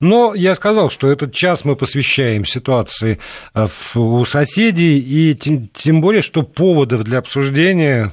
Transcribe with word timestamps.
Но 0.00 0.32
я 0.32 0.54
сказал, 0.54 0.90
что 0.90 1.10
этот 1.10 1.34
час 1.34 1.64
мы 1.64 1.74
посвящаем 1.74 2.44
ситуации 2.44 3.18
э, 3.52 3.66
у 3.96 4.24
соседей, 4.24 5.00
и 5.00 5.34
тем, 5.34 5.68
тем 5.74 6.00
более, 6.00 6.22
что 6.22 6.44
поводов 6.44 7.02
для 7.02 7.18
обсуждения 7.18 8.12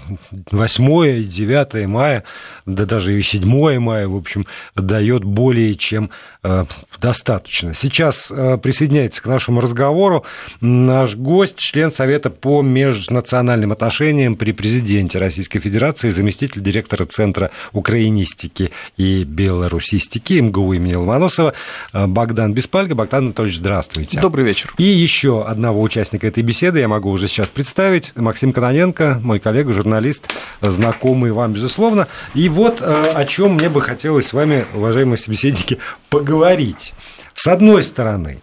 8 0.50 1.06
и 1.20 1.24
9 1.24 1.88
мая, 1.88 2.24
да 2.66 2.86
даже 2.86 3.16
и 3.16 3.22
7 3.22 3.78
мая, 3.78 4.08
в 4.08 4.16
общем, 4.16 4.48
дает 4.76 5.24
более 5.24 5.76
чем 5.76 6.10
э, 6.42 6.66
достаточно. 7.00 7.76
Сейчас 7.76 8.32
э, 8.32 8.58
присоединяется 8.58 9.22
к 9.22 9.28
нашему 9.28 9.62
разговору 9.62 10.26
наш 10.62 11.16
гость, 11.16 11.60
член 11.60 11.92
Совета 11.92 12.32
по 12.32 12.64
межнациональным 12.64 13.72
отношениям 13.72 14.38
при 14.38 14.54
президенте 14.54 15.20
Российской 15.20 15.60
Федерации, 15.60 16.10
заместитель 16.10 16.64
директора 16.64 17.06
Центра 17.06 17.52
украинистики 17.74 18.72
и 18.98 19.24
белорусистики 19.24 20.40
МГУ 20.40 20.74
имени 20.74 20.96
Ломоносова 20.96 21.54
Богдан 21.94 22.54
Беспалько. 22.54 22.96
Богдан 22.96 23.26
Анатольевич, 23.26 23.58
здравствуйте. 23.58 24.20
Добрый 24.20 24.46
вечер. 24.46 24.74
И 24.78 24.84
еще 24.84 25.46
одного 25.46 25.82
участника 25.82 26.28
этой 26.28 26.44
беседы 26.44 26.80
я 26.80 26.88
могу 26.88 27.10
уже 27.10 27.28
сейчас 27.28 27.48
представить. 27.48 28.12
Максим 28.16 28.54
Кононенко, 28.54 29.20
мой 29.22 29.40
коллега, 29.40 29.74
журналист, 29.74 30.30
знакомый 30.62 31.32
вам, 31.32 31.54
безусловно. 31.54 32.08
И 32.34 32.50
вот 32.50 32.82
э, 32.82 33.12
о 33.14 33.26
чем 33.26 33.54
мне 33.56 33.70
бы 33.70 33.82
хотелось 33.82 34.28
с 34.28 34.34
вами, 34.34 34.66
уважаемые 34.74 35.18
собеседники, 35.18 35.80
поговорить. 36.10 36.94
С 37.34 37.48
одной 37.48 37.84
стороны, 37.84 38.42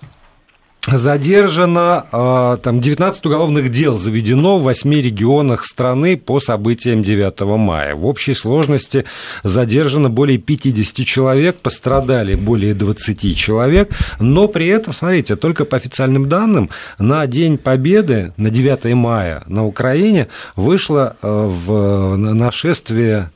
задержано, 0.87 2.07
а, 2.11 2.57
там 2.57 2.81
19 2.81 3.27
уголовных 3.27 3.71
дел 3.71 3.99
заведено 3.99 4.59
в 4.59 4.63
8 4.63 5.01
регионах 5.01 5.65
страны 5.65 6.17
по 6.17 6.41
событиям 6.41 7.03
9 7.05 7.57
мая. 7.57 7.95
В 7.95 8.07
общей 8.07 8.35
сложности 8.35 9.05
задержано 9.45 10.11
более 10.11 10.39
50 10.39 11.07
человек, 11.07 11.57
пострадали 11.57 12.35
более 12.35 12.75
20 12.75 13.37
человек, 13.37 13.91
но 14.19 14.49
при 14.49 14.67
этом, 14.67 14.93
смотрите, 14.93 15.37
только 15.37 15.65
по 15.65 15.77
официальным 15.77 16.29
данным, 16.29 16.71
на 16.99 17.27
День 17.27 17.59
Победы, 17.59 18.33
на 18.37 18.51
9 18.51 18.95
мая 18.95 19.45
на 19.47 19.65
Украине 19.65 20.29
вышло 20.57 21.17
а, 21.23 21.47
в 21.47 22.17
нашествие 22.17 23.31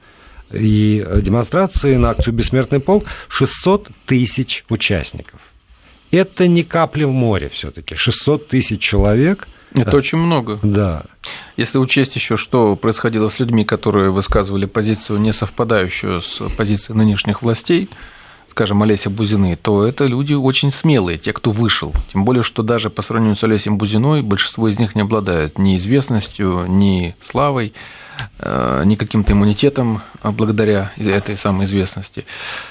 и 0.52 1.04
демонстрации 1.22 1.96
на 1.96 2.10
акцию 2.10 2.34
«Бессмертный 2.34 2.80
полк» 2.80 3.04
600 3.28 3.88
тысяч 4.06 4.64
участников 4.68 5.40
это 6.10 6.46
не 6.46 6.64
капли 6.64 7.04
в 7.04 7.12
море 7.12 7.48
все-таки. 7.48 7.94
600 7.94 8.48
тысяч 8.48 8.80
человек. 8.80 9.48
Это 9.74 9.96
очень 9.96 10.18
много. 10.18 10.58
Да. 10.62 11.04
Если 11.56 11.78
учесть 11.78 12.16
еще, 12.16 12.36
что 12.36 12.76
происходило 12.76 13.28
с 13.28 13.38
людьми, 13.38 13.64
которые 13.64 14.10
высказывали 14.10 14.64
позицию, 14.66 15.18
не 15.18 15.32
совпадающую 15.32 16.22
с 16.22 16.48
позицией 16.56 16.96
нынешних 16.96 17.42
властей, 17.42 17.90
скажем, 18.56 18.82
Олеся 18.82 19.10
Бузины, 19.10 19.54
то 19.56 19.84
это 19.84 20.06
люди 20.06 20.32
очень 20.32 20.70
смелые, 20.70 21.18
те, 21.18 21.34
кто 21.34 21.50
вышел. 21.50 21.92
Тем 22.10 22.24
более, 22.24 22.42
что 22.42 22.62
даже 22.62 22.88
по 22.88 23.02
сравнению 23.02 23.36
с 23.36 23.44
Олесей 23.44 23.70
Бузиной 23.70 24.22
большинство 24.22 24.66
из 24.66 24.78
них 24.78 24.94
не 24.94 25.02
обладают 25.02 25.58
ни 25.58 25.76
известностью, 25.76 26.64
ни 26.66 27.14
славой, 27.20 27.74
э, 28.38 28.82
ни 28.86 28.94
каким-то 28.94 29.34
иммунитетом 29.34 30.00
благодаря 30.22 30.92
этой 30.96 31.36
самой 31.36 31.66
известности. 31.66 32.24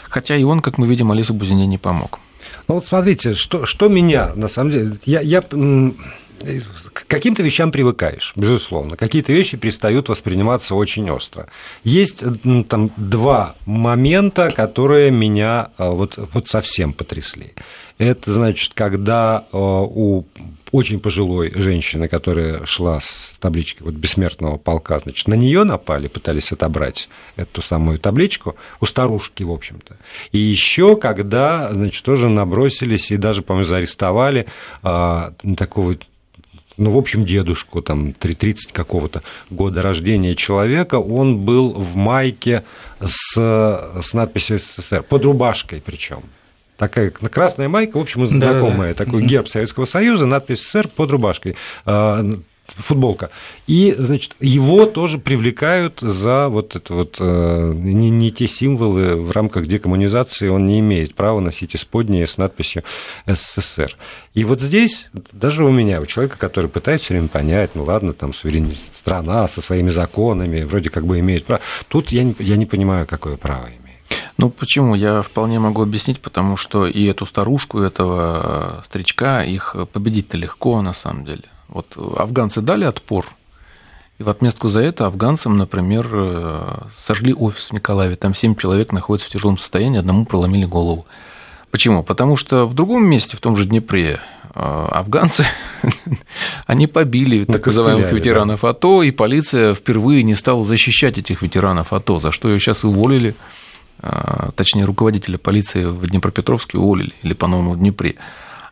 Хотя 0.09 0.36
и 0.36 0.44
он, 0.44 0.61
как 0.61 0.80
мы 0.80 0.88
видим, 0.88 1.11
Олесу 1.11 1.36
Бузине 1.36 1.67
не 1.67 1.78
помог. 1.78 2.19
Ну 2.67 2.75
вот 2.75 2.85
смотрите, 2.85 3.33
что, 3.33 3.66
что 3.66 3.88
меня, 3.88 4.33
на 4.35 4.47
самом 4.47 4.71
деле, 4.71 4.97
я, 5.05 5.21
я 5.21 5.41
к 5.41 7.07
каким-то 7.07 7.44
вещам 7.44 7.72
привыкаешь, 7.72 8.33
безусловно. 8.35 8.97
Какие-то 8.97 9.31
вещи 9.33 9.57
перестают 9.57 10.09
восприниматься 10.09 10.75
очень 10.75 11.09
остро. 11.09 11.47
Есть 11.83 12.23
там 12.67 12.91
два 12.97 13.55
момента, 13.66 14.52
которые 14.52 15.11
меня 15.11 15.69
а, 15.77 15.91
вот, 15.91 16.17
вот 16.33 16.47
совсем 16.47 16.94
потрясли. 16.94 17.53
Это 17.97 18.31
значит, 18.31 18.73
когда 18.73 19.45
а, 19.52 19.81
у 19.83 20.25
очень 20.76 21.00
пожилой 21.00 21.52
женщины, 21.56 22.08
которая 22.08 22.66
шла 22.66 23.00
с 23.00 23.34
табличкой 23.40 23.86
вот 23.86 23.95
бессмертного 23.95 24.58
полка, 24.58 25.00
значит, 25.00 25.28
на 25.28 25.36
нее 25.36 25.63
напали, 25.63 26.08
пытались 26.08 26.52
отобрать 26.52 27.08
эту 27.38 27.62
самую 27.62 27.97
табличку, 27.97 28.56
у 28.81 28.85
старушки, 28.85 29.44
в 29.44 29.52
общем-то. 29.52 29.97
И 30.34 30.38
еще, 30.38 30.97
когда, 30.97 31.69
значит, 31.72 32.03
тоже 32.03 32.28
набросились 32.28 33.12
и 33.12 33.18
даже, 33.18 33.41
по-моему, 33.41 33.68
заарестовали 33.68 34.47
а, 34.84 35.34
такого 35.58 35.96
ну, 36.78 36.91
в 36.91 36.97
общем, 36.97 37.24
дедушку, 37.24 37.81
там, 37.81 38.12
30 38.12 38.74
какого-то 38.74 39.24
года 39.50 39.81
рождения 39.81 40.35
человека, 40.35 40.96
он 40.96 41.38
был 41.38 41.72
в 41.72 41.96
майке 41.96 42.64
с, 43.00 43.34
с 43.38 44.14
надписью 44.14 44.59
СССР, 44.59 45.03
под 45.03 45.24
рубашкой 45.24 45.81
причем 45.85 46.24
такая 46.78 47.09
красная 47.09 47.69
майка, 47.69 47.97
в 47.97 48.02
общем, 48.02 48.25
знакомая, 48.25 48.94
да, 48.94 49.00
да. 49.00 49.06
такой 49.06 49.24
герб 49.24 49.47
Советского 49.47 49.86
Союза, 49.86 50.25
надпись 50.25 50.62
СССР 50.62 50.88
под 50.88 51.12
рубашкой 51.12 51.56
а, 51.86 52.24
футболка. 52.68 53.30
И, 53.68 53.96
значит, 53.97 54.36
его 54.40 54.85
тоже 54.85 55.18
привлекают 55.18 56.00
за 56.02 56.50
вот 56.50 56.75
это 56.75 56.94
вот 56.94 57.18
э, 57.19 57.74
не, 57.75 58.09
не 58.09 58.31
те 58.31 58.47
символы 58.47 59.16
в 59.16 59.31
рамках 59.31 59.68
декоммунизации, 59.68 60.47
он 60.47 60.68
не 60.68 60.80
имеет 60.80 61.16
права 61.16 61.40
носить 61.40 61.75
исподние 61.75 62.28
с 62.28 62.38
надписью 62.38 62.84
СССР. 63.28 63.96
И 64.34 64.44
вот 64.44 64.62
здесь, 64.62 65.09
даже 65.31 65.64
у 65.64 65.72
меня, 65.72 66.02
у 66.02 66.06
человека, 66.06 66.38
который 66.38 66.69
пытается 66.69 67.06
все 67.06 67.14
время 67.14 67.28
понять, 67.28 67.72
ну 67.75 67.84
ладно, 67.84 68.14
там 68.14 68.34
суверенная 68.34 68.75
страна 68.96 69.47
со 69.47 69.62
своими 69.62 69.90
законами, 69.90 70.64
вроде 70.64 70.90
как 70.90 71.06
бы 71.06 71.19
имеет 71.19 71.46
право, 71.46 71.62
тут 71.88 72.09
я 72.09 72.24
не, 72.24 72.35
я 72.40 72.58
не 72.58 72.66
понимаю, 72.66 73.06
какое 73.06 73.38
право 73.38 73.68
имеет. 73.68 73.84
Ну 74.38 74.49
почему? 74.49 74.95
Я 74.95 75.21
вполне 75.21 75.59
могу 75.59 75.81
объяснить, 75.81 76.21
потому 76.21 76.57
что 76.57 76.85
и 76.85 77.05
эту 77.05 77.25
старушку, 77.25 77.81
и 77.81 77.88
этого 77.88 78.83
старичка, 78.85 79.43
их 79.43 79.75
победить-то 79.93 80.38
легко 80.38 80.81
на 80.81 80.93
самом 80.93 81.25
деле. 81.25 81.43
Вот 81.67 81.97
афганцы 81.97 82.61
дали 82.61 82.83
отпор, 82.83 83.25
и 84.17 84.23
в 84.23 84.29
отместку 84.29 84.69
за 84.69 84.79
это 84.79 85.07
афганцам, 85.07 85.57
например, 85.57 86.09
э, 86.11 86.77
сожгли 86.97 87.33
офис 87.33 87.69
в 87.69 87.73
Николаеве. 87.73 88.16
Там 88.16 88.33
семь 88.33 88.55
человек 88.55 88.93
находятся 88.93 89.27
в 89.27 89.31
тяжелом 89.31 89.57
состоянии, 89.57 89.99
одному 89.99 90.25
проломили 90.25 90.63
голову. 90.63 91.05
Почему? 91.69 92.01
Потому 92.01 92.37
что 92.37 92.66
в 92.66 92.73
другом 92.73 93.05
месте, 93.05 93.35
в 93.35 93.41
том 93.41 93.57
же 93.57 93.66
Днепре, 93.66 94.22
э, 94.53 94.87
афганцы, 94.91 95.45
они 96.66 96.87
побили 96.87 97.43
так 97.43 97.66
называемых 97.66 98.13
ветеранов 98.13 98.61
да. 98.61 98.69
АТО, 98.69 99.03
и 99.03 99.11
полиция 99.11 99.73
впервые 99.73 100.23
не 100.23 100.35
стала 100.35 100.63
защищать 100.63 101.17
этих 101.17 101.41
ветеранов 101.41 101.91
АТО, 101.91 102.22
за 102.22 102.31
что 102.31 102.47
ее 102.47 102.61
сейчас 102.61 102.85
уволили 102.85 103.35
точнее, 104.55 104.85
руководителя 104.85 105.38
полиции 105.38 105.85
в 105.85 106.07
Днепропетровске 106.07 106.77
уволили, 106.77 107.13
или 107.23 107.33
по-новому 107.33 107.71
в 107.71 107.79
Днепре. 107.79 108.16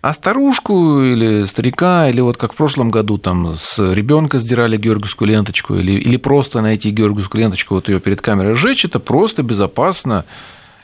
А 0.02 0.12
старушку 0.14 1.02
или 1.02 1.46
старика, 1.46 2.10
или 2.10 2.20
вот 2.20 2.36
как 2.36 2.52
в 2.54 2.56
прошлом 2.58 2.92
году 2.92 3.18
там 3.18 3.56
с 3.56 3.80
ребенка 3.80 4.38
сдирали 4.38 4.76
георгиевскую 4.76 5.30
ленточку, 5.30 5.76
или, 5.76 5.94
или 5.94 6.18
просто 6.18 6.62
найти 6.62 6.90
георгиевскую 6.92 7.42
ленточку, 7.42 7.76
вот 7.76 7.88
ее 7.88 8.02
перед 8.02 8.22
камерой 8.22 8.56
сжечь, 8.56 8.84
это 8.84 9.00
просто 9.00 9.44
безопасно 9.44 10.26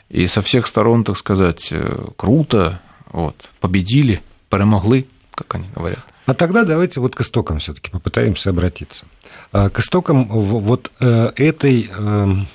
и 0.08 0.26
со 0.26 0.40
всех 0.42 0.66
сторон, 0.66 1.04
так 1.04 1.16
сказать, 1.16 1.68
э, 1.70 2.06
круто. 2.16 2.80
Вот, 3.12 3.50
победили, 3.60 4.22
перемогли, 4.48 5.06
как 5.34 5.54
они 5.54 5.66
говорят. 5.74 6.04
А 6.26 6.34
тогда 6.34 6.64
давайте 6.64 7.00
вот 7.00 7.16
к 7.16 7.20
истокам 7.22 7.58
все-таки 7.58 7.90
попытаемся 7.90 8.50
обратиться. 8.50 9.04
А, 9.52 9.68
к 9.68 9.80
истокам 9.80 10.26
вот 10.26 10.92
э, 11.00 11.32
этой 11.36 11.90
эм, 11.90 12.46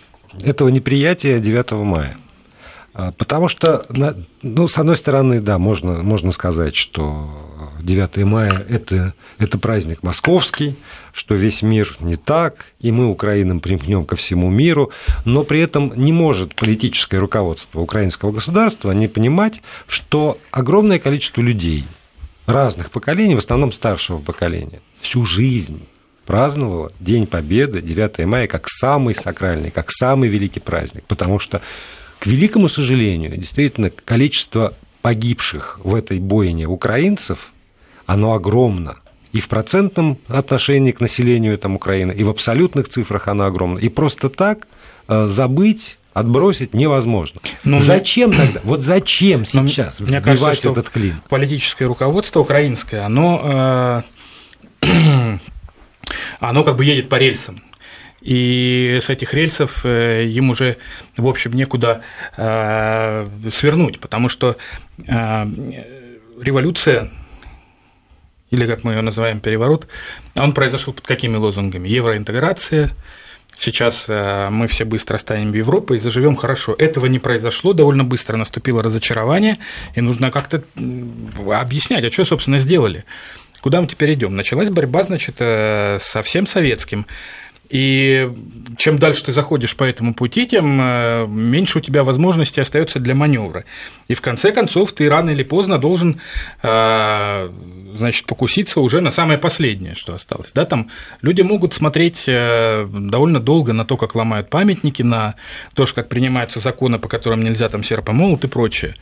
этого 0.43 0.69
неприятия 0.69 1.39
9 1.39 1.71
мая. 1.71 2.17
А, 2.93 3.11
потому 3.11 3.49
что, 3.49 3.85
ну, 4.41 4.67
с 4.67 4.77
одной 4.77 4.95
стороны, 4.95 5.41
да, 5.41 5.57
можно, 5.57 6.01
можно 6.01 6.31
сказать, 6.31 6.75
что 6.75 7.29
9 7.81 8.17
мая 8.25 8.65
это, 8.69 9.13
это 9.37 9.57
праздник 9.57 10.01
московский, 10.01 10.77
что 11.11 11.35
весь 11.35 11.61
мир 11.61 11.95
не 11.99 12.15
так, 12.15 12.67
и 12.79 12.91
мы 12.91 13.07
украинам 13.07 13.59
примкнем 13.59 14.05
ко 14.05 14.15
всему 14.15 14.49
миру, 14.49 14.91
но 15.25 15.43
при 15.43 15.59
этом 15.59 15.91
не 15.95 16.13
может 16.13 16.55
политическое 16.55 17.17
руководство 17.17 17.81
украинского 17.81 18.31
государства 18.31 18.91
не 18.91 19.09
понимать, 19.09 19.61
что 19.87 20.37
огромное 20.51 20.99
количество 20.99 21.41
людей 21.41 21.85
разных 22.45 22.91
поколений, 22.91 23.35
в 23.35 23.39
основном 23.39 23.73
старшего 23.73 24.19
поколения, 24.19 24.79
всю 25.01 25.25
жизнь 25.25 25.85
праздновала 26.25 26.91
День 26.99 27.27
Победы, 27.27 27.81
9 27.81 28.25
мая, 28.25 28.47
как 28.47 28.67
самый 28.67 29.15
сакральный, 29.15 29.71
как 29.71 29.91
самый 29.91 30.29
великий 30.29 30.59
праздник. 30.59 31.03
Потому 31.07 31.39
что, 31.39 31.61
к 32.19 32.25
великому 32.25 32.67
сожалению, 32.69 33.37
действительно, 33.37 33.89
количество 33.89 34.73
погибших 35.01 35.79
в 35.83 35.93
этой 35.93 36.19
бойне 36.19 36.67
украинцев, 36.67 37.51
оно 38.05 38.33
огромно. 38.33 38.97
И 39.31 39.39
в 39.39 39.47
процентном 39.49 40.17
отношении 40.27 40.91
к 40.91 41.01
населению 41.01 41.57
там, 41.57 41.75
Украины, 41.75 42.11
и 42.11 42.23
в 42.23 42.29
абсолютных 42.29 42.89
цифрах 42.89 43.27
оно 43.27 43.45
огромно. 43.45 43.79
И 43.79 43.89
просто 43.89 44.29
так 44.29 44.67
э, 45.07 45.27
забыть 45.27 45.97
отбросить 46.13 46.73
невозможно. 46.73 47.41
Но 47.65 47.79
зачем 47.79 48.29
мне... 48.29 48.37
тогда? 48.39 48.61
Вот 48.63 48.81
зачем 48.81 49.45
сейчас 49.45 49.99
мне 49.99 50.19
вбивать 50.21 50.39
кажется, 50.39 50.69
этот 50.69 50.89
клин? 50.89 51.21
Политическое 51.27 51.85
руководство 51.85 52.39
украинское, 52.39 53.05
оно 53.05 54.03
э, 54.81 54.85
оно 56.39 56.63
как 56.63 56.75
бы 56.75 56.85
едет 56.85 57.09
по 57.09 57.15
рельсам. 57.15 57.61
и 58.21 58.99
с 59.01 59.09
этих 59.09 59.33
рельсов 59.33 59.85
э, 59.85 60.25
им 60.25 60.49
уже, 60.49 60.77
в 61.15 61.27
общем, 61.27 61.53
некуда 61.53 62.01
э, 62.37 63.27
свернуть, 63.51 63.99
потому 63.99 64.29
что 64.29 64.55
э, 64.97 65.45
революция 66.41 67.11
или, 68.49 68.65
как 68.67 68.83
мы 68.83 68.93
ее 68.93 69.01
называем, 69.01 69.39
переворот, 69.39 69.87
он 70.35 70.53
произошел 70.53 70.93
под 70.93 71.05
какими 71.05 71.35
лозунгами? 71.35 71.87
Евроинтеграция, 71.89 72.91
сейчас 73.59 74.07
мы 74.07 74.67
все 74.67 74.85
быстро 74.85 75.17
станем 75.17 75.51
в 75.51 75.55
Европу 75.55 75.93
и 75.93 75.97
заживем 75.97 76.35
хорошо. 76.35 76.75
Этого 76.77 77.07
не 77.07 77.19
произошло, 77.19 77.73
довольно 77.73 78.03
быстро 78.03 78.37
наступило 78.37 78.83
разочарование, 78.83 79.57
и 79.95 80.01
нужно 80.01 80.31
как-то 80.31 80.63
объяснять, 81.51 82.05
а 82.05 82.11
что, 82.11 82.23
собственно, 82.23 82.59
сделали. 82.59 83.03
Куда 83.65 83.81
мы 83.81 83.87
теперь 83.87 84.13
идем? 84.13 84.35
Началась 84.35 84.69
борьба, 84.69 85.01
значит, 85.01 85.37
со 85.37 86.21
всем 86.21 86.45
советским. 86.45 87.07
И 87.67 88.29
чем 88.77 88.99
дальше 88.99 89.25
ты 89.25 89.31
заходишь 89.31 89.75
по 89.75 89.83
этому 89.83 90.13
пути, 90.13 90.45
тем 90.45 90.79
э, 90.79 91.25
меньше 91.27 91.79
у 91.79 91.81
тебя 91.81 92.03
возможностей 92.03 92.61
остается 92.61 92.99
для 92.99 93.15
маневра. 93.15 93.65
И 94.07 94.13
в 94.13 94.21
конце 94.21 94.51
концов 94.51 94.91
ты 94.91 95.09
рано 95.09 95.31
или 95.31 95.41
поздно 95.41 95.79
должен 95.79 96.21
э, 96.61 97.49
значит, 97.95 98.27
покуситься 98.27 98.81
уже 98.81 99.01
на 99.01 99.09
самое 99.09 99.39
последнее, 99.39 99.95
что 99.95 100.13
осталось. 100.13 100.51
Да, 100.53 100.65
там 100.65 100.91
люди 101.23 101.41
могут 101.41 101.73
смотреть 101.73 102.25
э, 102.27 102.87
довольно 102.87 103.39
долго 103.39 103.73
на 103.73 103.83
то, 103.83 103.97
как 103.97 104.13
ломают 104.13 104.51
памятники, 104.51 105.01
на 105.01 105.33
то, 105.73 105.87
как 105.87 106.07
принимаются 106.07 106.59
законы, 106.59 106.99
по 106.99 107.07
которым 107.07 107.41
нельзя 107.41 107.67
там 107.67 107.83
серпомолот 107.83 108.43
и 108.43 108.47
прочее. 108.47 108.93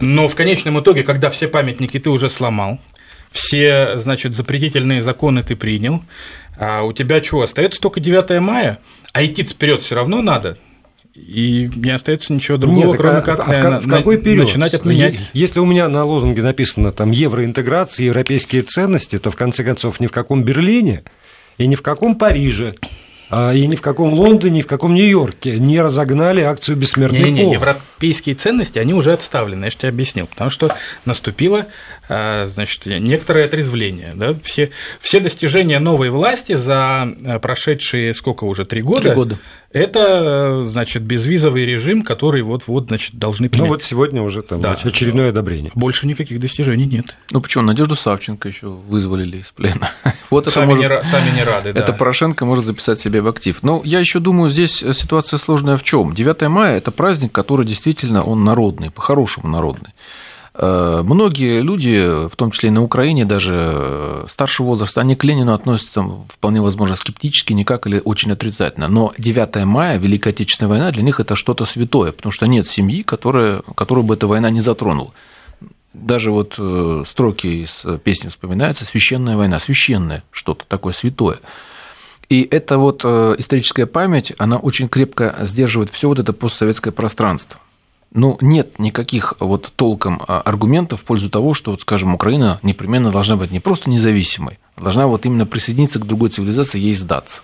Но 0.00 0.26
в 0.26 0.34
конечном 0.34 0.80
итоге, 0.80 1.04
когда 1.04 1.30
все 1.30 1.46
памятники 1.46 2.00
ты 2.00 2.10
уже 2.10 2.28
сломал, 2.30 2.80
все, 3.30 3.98
значит, 3.98 4.34
запретительные 4.34 5.02
законы 5.02 5.42
ты 5.42 5.56
принял, 5.56 6.02
а 6.58 6.82
у 6.82 6.92
тебя 6.92 7.22
что, 7.22 7.42
остается 7.42 7.80
только 7.80 8.00
9 8.00 8.40
мая, 8.40 8.78
а 9.12 9.24
идти 9.24 9.42
вперед 9.42 9.82
все 9.82 9.94
равно 9.94 10.22
надо, 10.22 10.58
и 11.14 11.70
не 11.74 11.90
остается 11.90 12.32
ничего 12.32 12.58
другого, 12.58 12.88
Нет, 12.88 12.96
кроме 12.98 13.18
а, 13.18 13.22
как, 13.22 13.48
а, 13.48 13.80
в 13.80 13.88
какой 13.88 14.18
период? 14.18 14.46
начинать 14.46 14.74
отменять. 14.74 15.18
Если 15.32 15.60
у 15.60 15.64
меня 15.64 15.88
на 15.88 16.04
лозунге 16.04 16.42
написано 16.42 16.92
там 16.92 17.10
евроинтеграция, 17.10 18.06
европейские 18.06 18.62
ценности, 18.62 19.18
то 19.18 19.30
в 19.30 19.36
конце 19.36 19.64
концов 19.64 19.98
ни 19.98 20.06
в 20.06 20.12
каком 20.12 20.44
Берлине 20.44 21.04
и 21.56 21.66
ни 21.66 21.74
в 21.74 21.80
каком 21.80 22.16
Париже 22.16 22.74
и 23.30 23.66
ни 23.66 23.76
в 23.76 23.82
каком 23.82 24.14
Лондоне, 24.14 24.58
ни 24.58 24.62
в 24.62 24.66
каком 24.66 24.94
Нью-Йорке 24.94 25.58
не 25.58 25.80
разогнали 25.80 26.42
акцию 26.42 26.76
«Бессмертный 26.76 27.30
не, 27.30 27.30
не, 27.30 27.42
полк». 27.42 27.54
Европейские 27.54 28.34
ценности, 28.34 28.78
они 28.78 28.94
уже 28.94 29.12
отставлены, 29.12 29.64
я 29.64 29.70
же 29.70 29.76
тебе 29.76 29.88
объяснил, 29.88 30.26
потому 30.26 30.50
что 30.50 30.74
наступило 31.04 31.66
а, 32.08 32.46
значит, 32.46 32.86
некоторое 32.86 33.46
отрезвление. 33.46 34.12
Да? 34.14 34.34
Все, 34.44 34.70
все 35.00 35.20
достижения 35.20 35.80
новой 35.80 36.10
власти 36.10 36.54
за 36.54 37.02
а, 37.02 37.38
прошедшие 37.40 38.14
сколько 38.14 38.44
уже, 38.44 38.64
три 38.64 38.82
года, 38.82 39.02
три 39.02 39.12
года. 39.12 39.38
Это 39.76 40.62
значит, 40.62 41.02
безвизовый 41.02 41.66
режим, 41.66 42.02
который 42.02 42.42
вот-вот 42.42 42.88
значит, 42.88 43.14
должны 43.18 43.50
принять. 43.50 43.68
Ну 43.68 43.74
вот 43.74 43.82
сегодня 43.82 44.22
уже 44.22 44.42
там 44.42 44.62
да. 44.62 44.78
очередное 44.82 45.28
одобрение. 45.28 45.70
Больше 45.74 46.06
никаких 46.06 46.40
достижений 46.40 46.86
нет. 46.86 47.14
Ну 47.30 47.42
почему? 47.42 47.64
Надежду 47.64 47.94
Савченко 47.94 48.48
еще 48.48 48.68
вызволили 48.68 49.38
из 49.38 49.46
плена. 49.46 49.90
Вот 50.28 50.48
сами, 50.48 50.72
это 50.72 50.82
может... 50.82 51.04
не, 51.04 51.10
сами 51.10 51.30
не 51.30 51.44
рады. 51.44 51.68
Это 51.70 51.92
Порошенко 51.92 52.44
может 52.44 52.64
записать 52.64 52.98
себе 52.98 53.20
в 53.20 53.28
актив. 53.28 53.62
Но 53.62 53.80
я 53.84 54.00
еще 54.00 54.18
думаю, 54.18 54.50
здесь 54.50 54.78
ситуация 54.78 55.38
сложная 55.38 55.76
в 55.76 55.84
чем? 55.84 56.14
9 56.14 56.48
мая– 56.48 56.76
это 56.78 56.90
праздник, 56.90 57.30
который 57.30 57.64
действительно 57.64 58.22
он 58.22 58.42
народный, 58.42 58.90
по-хорошему 58.90 59.46
народный. 59.48 59.90
Э, 60.58 61.02
многие 61.04 61.60
люди, 61.60 62.28
в 62.28 62.34
том 62.34 62.50
числе 62.50 62.68
и 62.68 62.72
на 62.72 62.82
Украине, 62.82 63.26
даже 63.26 63.72
э, 63.74 64.26
старшего 64.28 64.68
возраста, 64.68 65.02
они 65.02 65.14
к 65.14 65.22
Ленину 65.22 65.52
относятся 65.52 66.02
вполне 66.28 66.62
возможно 66.62 66.96
скептически, 66.96 67.52
никак 67.52 67.86
или 67.86 68.00
очень 68.02 68.32
отрицательно. 68.32 68.88
Но 68.88 69.12
9 69.18 69.64
мая, 69.66 69.98
Великая 69.98 70.30
Отечественная 70.30 70.70
война, 70.70 70.90
для 70.92 71.02
них 71.02 71.20
это 71.20 71.36
что-то 71.36 71.66
святое, 71.66 72.12
потому 72.12 72.32
что 72.32 72.46
нет 72.46 72.66
семьи, 72.68 73.02
которая, 73.02 73.60
которую 73.74 74.04
бы 74.04 74.14
эта 74.14 74.26
война 74.26 74.48
не 74.48 74.62
затронула. 74.62 75.12
Даже 75.92 76.30
вот 76.30 76.54
э, 76.58 77.04
строки 77.06 77.64
из 77.64 77.84
песни 78.02 78.28
вспоминаются 78.28 78.86
«Священная 78.86 79.36
война», 79.36 79.58
священное 79.60 80.22
что-то 80.30 80.64
такое 80.66 80.94
святое. 80.94 81.38
И 82.30 82.48
эта 82.50 82.76
вот 82.76 83.04
историческая 83.04 83.86
память, 83.86 84.32
она 84.38 84.56
очень 84.56 84.88
крепко 84.88 85.36
сдерживает 85.42 85.90
все 85.90 86.08
вот 86.08 86.18
это 86.18 86.32
постсоветское 86.32 86.92
пространство 86.92 87.60
ну, 88.12 88.38
нет 88.40 88.78
никаких 88.78 89.34
вот 89.40 89.72
толком 89.76 90.22
а, 90.26 90.40
аргументов 90.40 91.00
в 91.00 91.04
пользу 91.04 91.28
того, 91.30 91.54
что, 91.54 91.72
вот, 91.72 91.82
скажем, 91.82 92.14
Украина 92.14 92.58
непременно 92.62 93.10
должна 93.10 93.36
быть 93.36 93.50
не 93.50 93.60
просто 93.60 93.90
независимой, 93.90 94.58
а 94.74 94.82
должна 94.82 95.06
вот 95.06 95.26
именно 95.26 95.46
присоединиться 95.46 95.98
к 95.98 96.06
другой 96.06 96.30
цивилизации, 96.30 96.78
ей 96.78 96.94
сдаться. 96.94 97.42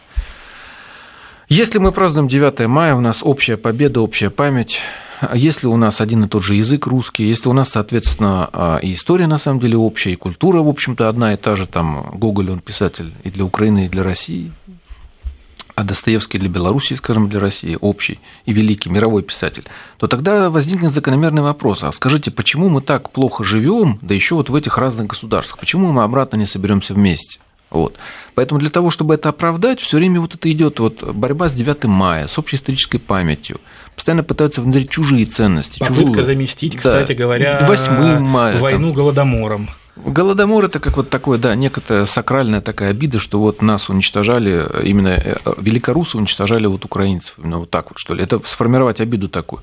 Если 1.48 1.78
мы 1.78 1.92
празднуем 1.92 2.28
9 2.28 2.66
мая, 2.66 2.94
у 2.94 3.00
нас 3.00 3.22
общая 3.22 3.56
победа, 3.56 4.00
общая 4.00 4.30
память, 4.30 4.80
если 5.34 5.66
у 5.66 5.76
нас 5.76 6.00
один 6.00 6.24
и 6.24 6.28
тот 6.28 6.42
же 6.42 6.54
язык 6.54 6.86
русский, 6.86 7.24
если 7.24 7.48
у 7.48 7.52
нас, 7.52 7.70
соответственно, 7.70 8.48
а, 8.52 8.78
и 8.78 8.94
история 8.94 9.26
на 9.26 9.38
самом 9.38 9.60
деле 9.60 9.76
общая, 9.76 10.12
и 10.12 10.16
культура, 10.16 10.62
в 10.62 10.68
общем-то, 10.68 11.08
одна 11.08 11.34
и 11.34 11.36
та 11.36 11.56
же, 11.56 11.66
там 11.66 12.10
Гоголь, 12.14 12.50
он 12.50 12.60
писатель 12.60 13.12
и 13.22 13.30
для 13.30 13.44
Украины, 13.44 13.86
и 13.86 13.88
для 13.88 14.02
России, 14.02 14.52
а 15.74 15.84
Достоевский 15.84 16.38
для 16.38 16.48
Белоруссии, 16.48 16.94
скажем, 16.94 17.28
для 17.28 17.40
России 17.40 17.78
общий 17.80 18.20
и 18.46 18.52
великий 18.52 18.90
мировой 18.90 19.22
писатель, 19.22 19.64
то 19.98 20.06
тогда 20.06 20.50
возникнет 20.50 20.92
закономерный 20.92 21.42
вопрос, 21.42 21.82
а 21.82 21.92
скажите, 21.92 22.30
почему 22.30 22.68
мы 22.68 22.80
так 22.80 23.10
плохо 23.10 23.44
живем, 23.44 23.98
да 24.02 24.14
еще 24.14 24.34
вот 24.34 24.50
в 24.50 24.54
этих 24.54 24.78
разных 24.78 25.06
государствах, 25.08 25.58
почему 25.58 25.92
мы 25.92 26.02
обратно 26.02 26.36
не 26.36 26.46
соберемся 26.46 26.94
вместе? 26.94 27.38
Вот. 27.70 27.96
Поэтому 28.34 28.60
для 28.60 28.68
того, 28.68 28.90
чтобы 28.90 29.14
это 29.14 29.30
оправдать, 29.30 29.80
все 29.80 29.96
время 29.96 30.20
вот 30.20 30.34
это 30.34 30.50
идет 30.52 30.78
вот 30.78 31.02
борьба 31.02 31.48
с 31.48 31.52
9 31.52 31.84
мая, 31.84 32.28
с 32.28 32.38
общей 32.38 32.56
исторической 32.56 32.98
памятью. 32.98 33.60
Постоянно 33.94 34.22
пытаются 34.22 34.60
внедрить 34.60 34.90
чужие 34.90 35.24
ценности. 35.24 35.78
Попытка 35.78 36.04
чужую... 36.04 36.24
заместить, 36.26 36.76
кстати 36.76 37.12
да, 37.12 37.14
говоря, 37.14 37.64
8 37.66 38.18
мая, 38.18 38.58
войну 38.58 38.88
там. 38.88 38.94
голодомором. 38.94 39.70
Голодомор 39.96 40.64
это 40.64 40.80
как 40.80 40.96
вот 40.96 41.10
такое, 41.10 41.38
да, 41.38 41.54
некая 41.54 42.06
сакральная 42.06 42.62
такая 42.62 42.90
обида, 42.90 43.18
что 43.18 43.38
вот 43.40 43.60
нас 43.60 43.90
уничтожали, 43.90 44.66
именно 44.84 45.08
э, 45.08 45.36
великорусы 45.58 46.16
уничтожали 46.16 46.66
вот 46.66 46.84
украинцев, 46.84 47.34
именно 47.36 47.58
вот 47.58 47.70
так 47.70 47.90
вот, 47.90 47.98
что 47.98 48.14
ли. 48.14 48.22
Это 48.22 48.40
сформировать 48.44 49.00
обиду 49.00 49.28
такую. 49.28 49.62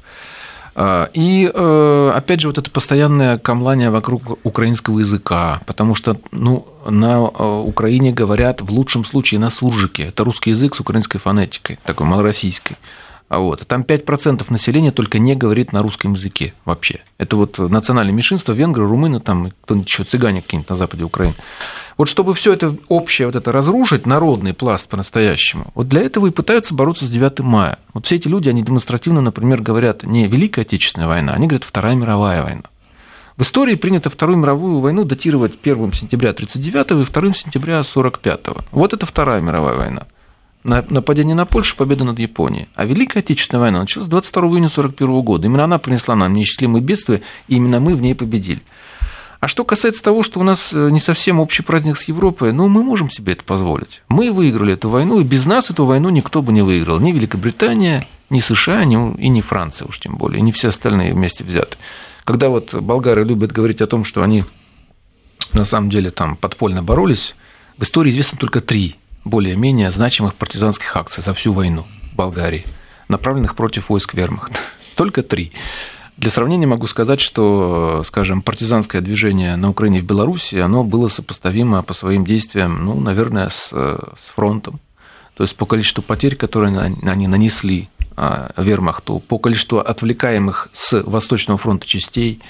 А, 0.75 1.09
и 1.13 1.51
э, 1.51 2.11
опять 2.15 2.41
же, 2.41 2.47
вот 2.47 2.57
это 2.59 2.69
постоянное 2.69 3.37
камлание 3.37 3.89
вокруг 3.89 4.39
украинского 4.45 4.99
языка, 4.99 5.61
потому 5.65 5.95
что 5.95 6.17
ну, 6.31 6.67
на 6.87 7.17
э, 7.17 7.63
Украине 7.65 8.13
говорят 8.13 8.61
в 8.61 8.71
лучшем 8.71 9.05
случае 9.05 9.39
на 9.39 9.49
суржике. 9.49 10.03
Это 10.03 10.23
русский 10.23 10.51
язык 10.51 10.75
с 10.75 10.79
украинской 10.79 11.17
фонетикой, 11.17 11.79
такой 11.83 12.05
малороссийской. 12.05 12.77
А 13.29 13.37
вот. 13.39 13.65
Там 13.67 13.83
5% 13.83 14.43
населения 14.49 14.91
только 14.91 15.19
не 15.19 15.35
говорит 15.35 15.71
на 15.71 15.79
русском 15.81 16.13
языке 16.13 16.53
вообще. 16.65 17.01
Это 17.19 17.35
вот 17.35 17.59
национальное 17.59 18.13
меньшинство, 18.13 18.53
венгры, 18.53 18.87
румыны, 18.87 19.19
там 19.19 19.51
кто-нибудь 19.63 19.87
еще, 19.87 20.03
цыгане 20.03 20.41
какие-нибудь 20.41 20.69
на 20.69 20.75
западе 20.75 21.03
Украины. 21.03 21.35
Вот 21.95 22.09
чтобы 22.09 22.33
все 22.33 22.53
это 22.53 22.75
общее 22.87 23.27
вот 23.27 23.35
это 23.35 23.51
разрушить, 23.51 24.07
народный 24.07 24.55
пласт 24.55 24.87
по-настоящему, 24.87 25.67
вот 25.75 25.87
для 25.87 26.01
этого 26.01 26.27
и 26.27 26.31
пытаются 26.31 26.73
бороться 26.73 27.05
с 27.05 27.09
9 27.09 27.41
мая. 27.41 27.77
Вот 27.93 28.07
все 28.07 28.15
эти 28.15 28.27
люди, 28.27 28.49
они 28.49 28.63
демонстративно, 28.63 29.21
например, 29.21 29.61
говорят 29.61 30.03
не 30.03 30.27
Великая 30.27 30.61
Отечественная 30.61 31.07
война, 31.07 31.33
они 31.33 31.45
говорят 31.45 31.65
Вторая 31.65 31.95
мировая 31.95 32.41
война. 32.41 32.63
В 33.37 33.43
истории 33.43 33.75
принято 33.75 34.09
Вторую 34.09 34.39
мировую 34.39 34.79
войну 34.79 35.05
датировать 35.05 35.53
1 35.61 35.93
сентября 35.93 36.31
1939 36.31 37.07
и 37.07 37.11
2 37.11 37.33
сентября 37.33 37.79
1945. 37.79 38.65
Вот 38.71 38.93
это 38.93 39.05
Вторая 39.05 39.39
мировая 39.39 39.75
война 39.75 40.07
нападение 40.63 41.35
на 41.35 41.45
Польшу, 41.45 41.75
победа 41.75 42.03
над 42.03 42.19
Японией. 42.19 42.67
А 42.75 42.85
Великая 42.85 43.19
Отечественная 43.19 43.61
война 43.61 43.81
началась 43.81 44.07
22 44.09 44.41
июня 44.43 44.67
1941 44.67 45.21
года. 45.21 45.47
Именно 45.47 45.63
она 45.63 45.77
принесла 45.77 46.15
нам 46.15 46.33
неисчислимые 46.33 46.81
бедствия, 46.81 47.21
и 47.47 47.55
именно 47.55 47.79
мы 47.79 47.95
в 47.95 48.01
ней 48.01 48.15
победили. 48.15 48.61
А 49.39 49.47
что 49.47 49.63
касается 49.63 50.03
того, 50.03 50.21
что 50.21 50.41
у 50.41 50.43
нас 50.43 50.73
э, 50.73 50.89
не 50.91 50.99
совсем 50.99 51.39
общий 51.39 51.63
праздник 51.63 51.97
с 51.97 52.03
Европой, 52.09 52.51
ну, 52.51 52.67
мы 52.67 52.83
можем 52.83 53.09
себе 53.09 53.33
это 53.33 53.43
позволить. 53.45 54.01
Мы 54.09 54.33
выиграли 54.33 54.73
эту 54.73 54.89
войну, 54.89 55.21
и 55.21 55.23
без 55.23 55.45
нас 55.45 55.69
эту 55.69 55.85
войну 55.85 56.09
никто 56.09 56.41
бы 56.41 56.51
не 56.51 56.61
выиграл. 56.61 56.99
Ни 56.99 57.13
Великобритания, 57.13 58.05
ни 58.29 58.41
США, 58.41 58.83
ни, 58.83 59.15
и 59.15 59.29
ни 59.29 59.39
Франция 59.39 59.87
уж 59.87 59.99
тем 59.99 60.17
более, 60.17 60.41
ни 60.41 60.51
все 60.51 60.69
остальные 60.69 61.13
вместе 61.13 61.45
взяты. 61.45 61.77
Когда 62.25 62.49
вот 62.49 62.73
болгары 62.73 63.23
любят 63.23 63.53
говорить 63.53 63.81
о 63.81 63.87
том, 63.87 64.03
что 64.03 64.23
они 64.23 64.43
на 65.53 65.63
самом 65.63 65.89
деле 65.89 66.11
там 66.11 66.35
подпольно 66.35 66.83
боролись, 66.83 67.33
в 67.77 67.83
истории 67.83 68.11
известно 68.11 68.37
только 68.37 68.59
три 68.59 68.97
более-менее 69.25 69.91
значимых 69.91 70.35
партизанских 70.35 70.95
акций 70.95 71.23
за 71.23 71.33
всю 71.33 71.53
войну 71.53 71.85
в 72.11 72.15
Болгарии, 72.15 72.65
направленных 73.07 73.55
против 73.55 73.89
войск 73.89 74.13
вермахта. 74.13 74.59
Только 74.95 75.23
три. 75.23 75.51
Для 76.17 76.31
сравнения 76.31 76.67
могу 76.67 76.85
сказать, 76.87 77.21
что, 77.21 78.03
скажем, 78.05 78.41
партизанское 78.41 79.01
движение 79.01 79.55
на 79.55 79.69
Украине 79.69 79.99
и 79.99 80.01
в 80.01 80.05
Беларуси, 80.05 80.55
оно 80.55 80.83
было 80.83 81.07
сопоставимо 81.07 81.81
по 81.81 81.93
своим 81.93 82.25
действиям, 82.25 82.83
ну, 82.83 82.99
наверное, 82.99 83.49
с, 83.49 83.69
с 83.69 84.31
фронтом. 84.35 84.81
То 85.35 85.43
есть 85.43 85.55
по 85.55 85.65
количеству 85.65 86.03
потерь, 86.03 86.35
которые 86.35 86.77
они 86.77 87.27
нанесли 87.27 87.87
а, 88.17 88.51
вермахту, 88.57 89.21
по 89.21 89.37
количеству 89.37 89.79
отвлекаемых 89.79 90.67
с 90.73 91.01
Восточного 91.03 91.57
фронта 91.57 91.87
частей, 91.87 92.41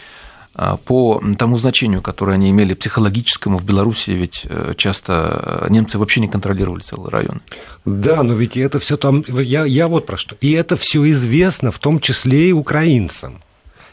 по 0.86 1.22
тому 1.38 1.58
значению, 1.58 2.01
которое 2.01 2.34
они 2.34 2.50
имели 2.50 2.74
психологическому 2.74 3.58
в 3.58 3.63
Беларуси, 3.63 4.12
ведь 4.12 4.41
э, 4.44 4.74
часто 4.75 5.65
немцы 5.70 5.98
вообще 5.98 6.22
не 6.22 6.27
контролировали 6.27 6.82
целый 6.82 7.10
район. 7.10 7.41
Да, 7.86 8.24
но 8.24 8.34
ведь 8.34 8.58
это 8.58 8.79
все 8.79 8.98
там, 8.98 9.24
я, 9.27 9.65
я 9.65 9.88
вот 9.88 10.06
про 10.06 10.18
что. 10.18 10.36
И 10.41 10.51
это 10.51 10.75
все 10.75 11.10
известно, 11.12 11.72
в 11.72 11.79
том 11.79 12.00
числе 12.00 12.50
и 12.50 12.51
украинцам 12.51 13.41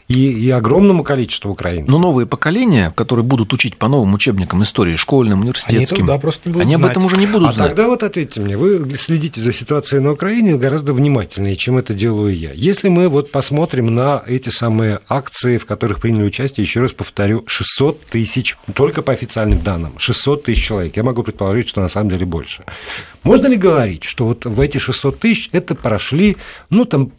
и, 0.07 0.31
и 0.31 0.49
огромному 0.49 1.03
количеству 1.03 1.51
украинцев. 1.51 1.89
Но 1.89 1.99
новые 1.99 2.25
поколения, 2.25 2.91
которые 2.95 3.25
будут 3.25 3.53
учить 3.53 3.77
по 3.77 3.87
новым 3.87 4.13
учебникам 4.13 4.63
истории, 4.63 4.95
школьным, 4.95 5.41
университетским, 5.41 5.99
они, 5.99 6.07
да, 6.07 6.17
просто 6.17 6.47
не 6.47 6.53
будут 6.53 6.65
они 6.65 6.75
об 6.75 6.85
этом 6.85 7.05
уже 7.05 7.17
не 7.17 7.27
будут 7.27 7.49
а 7.49 7.53
знать. 7.53 7.67
тогда 7.69 7.87
вот 7.87 8.03
ответьте 8.03 8.39
мне, 8.41 8.57
вы 8.57 8.95
следите 8.97 9.41
за 9.41 9.51
ситуацией 9.51 10.01
на 10.01 10.11
Украине 10.11 10.55
гораздо 10.55 10.93
внимательнее, 10.93 11.55
чем 11.57 11.77
это 11.77 11.93
делаю 11.93 12.35
я. 12.35 12.53
Если 12.53 12.87
мы 12.89 13.09
вот 13.09 13.31
посмотрим 13.31 13.93
на 13.93 14.23
эти 14.25 14.49
самые 14.49 15.01
акции, 15.09 15.57
в 15.57 15.65
которых 15.65 15.99
приняли 15.99 16.23
участие, 16.23 16.63
еще 16.63 16.79
раз 16.79 16.93
повторю, 16.93 17.43
600 17.45 18.05
тысяч, 18.05 18.57
только 18.73 19.01
по 19.01 19.11
официальным 19.11 19.61
данным, 19.61 19.93
600 19.97 20.43
тысяч 20.43 20.65
человек. 20.65 20.95
Я 20.95 21.03
могу 21.03 21.23
предположить, 21.23 21.67
что 21.67 21.81
на 21.81 21.89
самом 21.89 22.09
деле 22.09 22.25
больше. 22.25 22.63
Можно 23.23 23.47
ли 23.47 23.57
говорить, 23.57 24.05
что 24.05 24.25
вот 24.25 24.45
в 24.45 24.59
эти 24.61 24.77
600 24.77 25.19
тысяч 25.19 25.49
это 25.51 25.75
прошли, 25.75 26.37
ну, 26.69 26.85
там, 26.85 27.11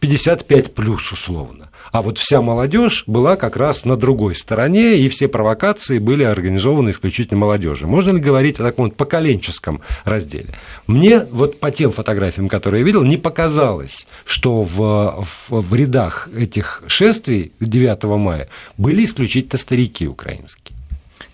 55 0.00 0.74
плюс 0.74 1.12
условно. 1.12 1.68
А 1.92 2.02
вот 2.02 2.18
вся 2.18 2.40
молодежь 2.40 3.04
была 3.06 3.36
как 3.36 3.56
раз 3.56 3.84
на 3.84 3.96
другой 3.96 4.34
стороне, 4.34 4.96
и 4.96 5.08
все 5.08 5.28
провокации 5.28 5.98
были 5.98 6.22
организованы 6.22 6.90
исключительно 6.90 7.40
молодежью. 7.40 7.88
Можно 7.88 8.12
ли 8.12 8.20
говорить 8.20 8.58
о 8.58 8.62
таком 8.62 8.86
вот 8.86 8.96
поколенческом 8.96 9.82
разделе? 10.04 10.54
Мне 10.86 11.26
вот 11.30 11.60
по 11.60 11.70
тем 11.70 11.92
фотографиям, 11.92 12.48
которые 12.48 12.80
я 12.80 12.86
видел, 12.86 13.02
не 13.02 13.18
показалось, 13.18 14.06
что 14.24 14.62
в, 14.62 15.24
в, 15.48 15.60
в 15.60 15.74
рядах 15.74 16.28
этих 16.34 16.82
шествий 16.86 17.52
9 17.60 18.02
мая 18.04 18.48
были 18.78 19.04
исключительно 19.04 19.58
старики 19.58 20.08
украинские. 20.08 20.76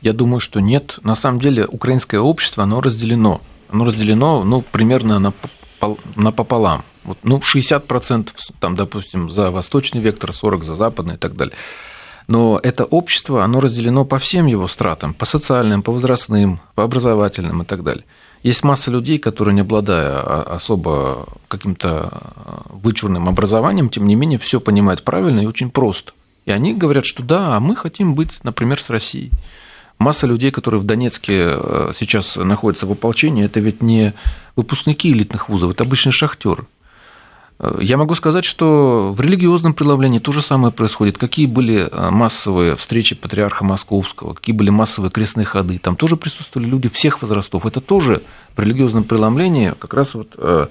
Я 0.01 0.13
думаю, 0.13 0.41
что 0.41 0.61
нет. 0.61 0.99
На 1.03 1.17
самом 1.17 1.41
деле 1.41 1.67
украинское 1.67 2.21
общество, 2.21 2.65
оно 2.65 2.81
разделено. 2.81 3.41
Оно 3.69 3.85
разделено 3.85 4.45
ну, 4.45 4.63
примерно 4.63 5.19
на, 5.19 5.33
напополам. 6.15 6.85
Вот, 7.07 7.19
ну, 7.23 7.39
60%, 7.39 8.31
там, 8.59 8.75
допустим, 8.75 9.31
за 9.31 9.51
восточный 9.51 10.01
вектор, 10.01 10.31
40% 10.31 10.65
за 10.65 10.75
западный 10.75 11.15
и 11.15 11.19
так 11.19 11.37
далее. 11.37 11.55
Но 12.27 12.59
это 12.61 12.85
общество, 12.85 13.45
оно 13.45 13.61
разделено 13.61 14.05
по 14.05 14.19
всем 14.19 14.47
его 14.47 14.67
стратам, 14.67 15.15
по 15.15 15.25
социальным, 15.25 15.83
по 15.83 15.93
возрастным, 15.93 16.61
по 16.75 16.83
образовательным 16.83 17.63
и 17.63 17.65
так 17.65 17.85
далее. 17.85 18.05
Есть 18.43 18.65
масса 18.65 18.91
людей, 18.91 19.19
которые, 19.19 19.55
не 19.55 19.61
обладая 19.61 20.21
особо 20.43 21.27
каким-то 21.47 22.11
вычурным 22.71 23.29
образованием, 23.29 23.89
тем 23.89 24.07
не 24.09 24.17
менее, 24.17 24.39
все 24.39 24.61
понимают 24.61 25.05
правильно 25.05 25.41
и 25.41 25.47
очень 25.47 25.71
просто. 25.71 26.13
И 26.45 26.51
они 26.51 26.75
говорят, 26.75 27.07
что 27.07 27.23
да, 27.23 27.59
мы 27.61 27.77
хотим 27.77 28.15
быть, 28.15 28.43
например, 28.43 28.81
с 28.81 28.91
Россией. 28.91 29.31
Масса 29.99 30.27
людей, 30.27 30.51
которые 30.51 30.81
в 30.81 30.85
Донецке 30.85 31.57
сейчас 31.97 32.37
находятся 32.37 32.87
в 32.87 32.93
ополчении, 32.93 33.45
это 33.45 33.61
ведь 33.61 33.83
не 33.83 34.13
выпускники 34.57 35.11
элитных 35.13 35.49
вузов, 35.49 35.73
это 35.73 35.85
обычные 35.85 36.13
шахтеры. 36.13 36.67
Э, 37.59 37.79
я 37.81 37.97
могу 37.97 38.15
сказать, 38.15 38.45
что 38.45 39.13
в 39.13 39.21
религиозном 39.21 39.75
преломлении 39.75 40.19
то 40.19 40.33
же 40.33 40.43
самое 40.43 40.73
происходит. 40.73 41.19
Какие 41.19 41.47
были 41.47 41.89
э, 41.91 42.11
массовые 42.11 42.77
встречи 42.77 43.15
патриарха 43.15 43.65
Московского, 43.65 44.35
какие 44.35 44.55
были 44.55 44.71
массовые 44.71 45.11
крестные 45.11 45.45
ходы. 45.45 45.79
Там 45.79 45.97
тоже 45.97 46.17
присутствовали 46.17 46.69
люди 46.69 46.89
всех 46.89 47.23
возрастов. 47.23 47.67
Это 47.67 47.81
тоже 47.81 48.23
в 48.57 48.61
религиозном 48.61 49.05
преломлении 49.05 49.75
как 49.79 49.95
раз 49.95 50.15
вот 50.15 50.35
э, 50.37 50.67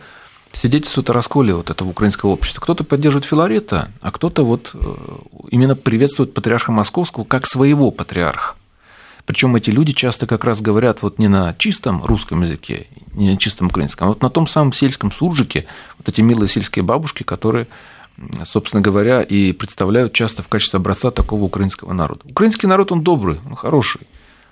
свидетельствует 0.54 1.10
о 1.10 1.13
расколе 1.13 1.54
вот 1.54 1.70
этого 1.70 1.89
украинского 1.89 2.32
общества. 2.32 2.62
Кто-то 2.62 2.84
поддерживает 2.84 3.25
Филарета, 3.25 3.92
а 4.01 4.12
кто-то 4.12 4.46
вот 4.46 4.74
именно 5.51 5.75
приветствует 5.75 6.34
патриарха 6.34 6.72
Московского 6.72 7.25
как 7.25 7.46
своего 7.46 7.92
патриарха. 7.92 8.56
Причем 9.25 9.55
эти 9.55 9.72
люди 9.72 9.94
часто 9.94 10.27
как 10.27 10.44
раз 10.44 10.62
говорят 10.62 11.01
вот 11.01 11.17
не 11.17 11.27
на 11.27 11.55
чистом 11.58 12.03
русском 12.03 12.44
языке, 12.44 12.88
не 13.13 13.32
на 13.32 13.38
чистом 13.38 13.67
украинском, 13.67 14.08
а 14.08 14.10
вот 14.10 14.22
на 14.22 14.29
том 14.29 14.48
самом 14.48 14.72
сельском 14.72 15.12
суржике, 15.12 15.65
вот 15.98 16.08
эти 16.08 16.22
милые 16.22 16.48
сельские 16.48 16.84
бабушки, 16.84 17.24
которые 17.24 17.67
собственно 18.44 18.82
говоря, 18.82 19.22
и 19.22 19.51
представляют 19.51 20.13
часто 20.13 20.41
в 20.41 20.48
качестве 20.48 20.77
образца 20.77 21.12
такого 21.12 21.44
украинского 21.44 21.94
народа. 21.94 22.22
Украинский 22.24 22.67
народ, 22.67 22.91
он 22.91 23.01
добрый, 23.01 23.39
он 23.46 23.55
хороший. 23.55 24.01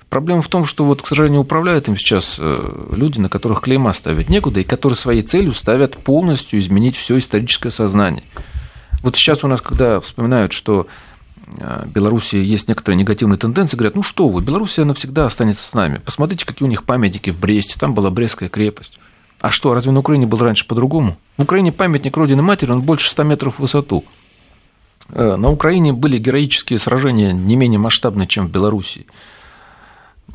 Проблема 0.09 0.41
в 0.41 0.47
том, 0.47 0.65
что, 0.65 0.85
вот, 0.85 1.01
к 1.01 1.07
сожалению, 1.07 1.41
управляют 1.41 1.87
им 1.87 1.97
сейчас 1.97 2.35
э, 2.37 2.87
люди, 2.91 3.19
на 3.19 3.29
которых 3.29 3.61
клейма 3.61 3.93
ставить 3.93 4.29
некуда, 4.29 4.59
и 4.59 4.63
которые 4.63 4.97
своей 4.97 5.23
целью 5.23 5.53
ставят 5.53 5.97
полностью 5.97 6.59
изменить 6.59 6.95
все 6.95 7.17
историческое 7.17 7.71
сознание. 7.71 8.23
Вот 9.01 9.15
сейчас 9.15 9.43
у 9.43 9.47
нас, 9.47 9.61
когда 9.61 9.99
вспоминают, 9.99 10.53
что 10.53 10.87
Беларуси 11.85 12.35
есть 12.35 12.67
некоторые 12.67 12.97
негативные 12.97 13.37
тенденции, 13.37 13.77
говорят, 13.77 13.95
ну 13.95 14.03
что 14.03 14.29
вы, 14.29 14.41
Белоруссия 14.41 14.83
навсегда 14.83 15.25
останется 15.25 15.67
с 15.67 15.73
нами. 15.73 16.01
Посмотрите, 16.03 16.45
какие 16.45 16.67
у 16.67 16.69
них 16.69 16.83
памятники 16.83 17.29
в 17.29 17.39
Бресте, 17.39 17.75
там 17.79 17.93
была 17.93 18.09
Брестская 18.09 18.49
крепость. 18.49 18.99
А 19.41 19.51
что, 19.51 19.73
разве 19.73 19.91
на 19.91 19.99
Украине 19.99 20.25
был 20.25 20.37
раньше 20.37 20.65
по-другому? 20.65 21.17
В 21.37 21.43
Украине 21.43 21.71
памятник 21.71 22.15
Родины 22.15 22.41
Матери, 22.41 22.71
он 22.71 22.81
больше 22.81 23.09
100 23.09 23.23
метров 23.23 23.55
в 23.55 23.59
высоту. 23.59 24.05
Э, 25.09 25.35
на 25.35 25.49
Украине 25.49 25.93
были 25.93 26.17
героические 26.17 26.79
сражения 26.79 27.33
не 27.33 27.55
менее 27.55 27.79
масштабные, 27.79 28.27
чем 28.27 28.47
в 28.47 28.51
Белоруссии. 28.51 29.05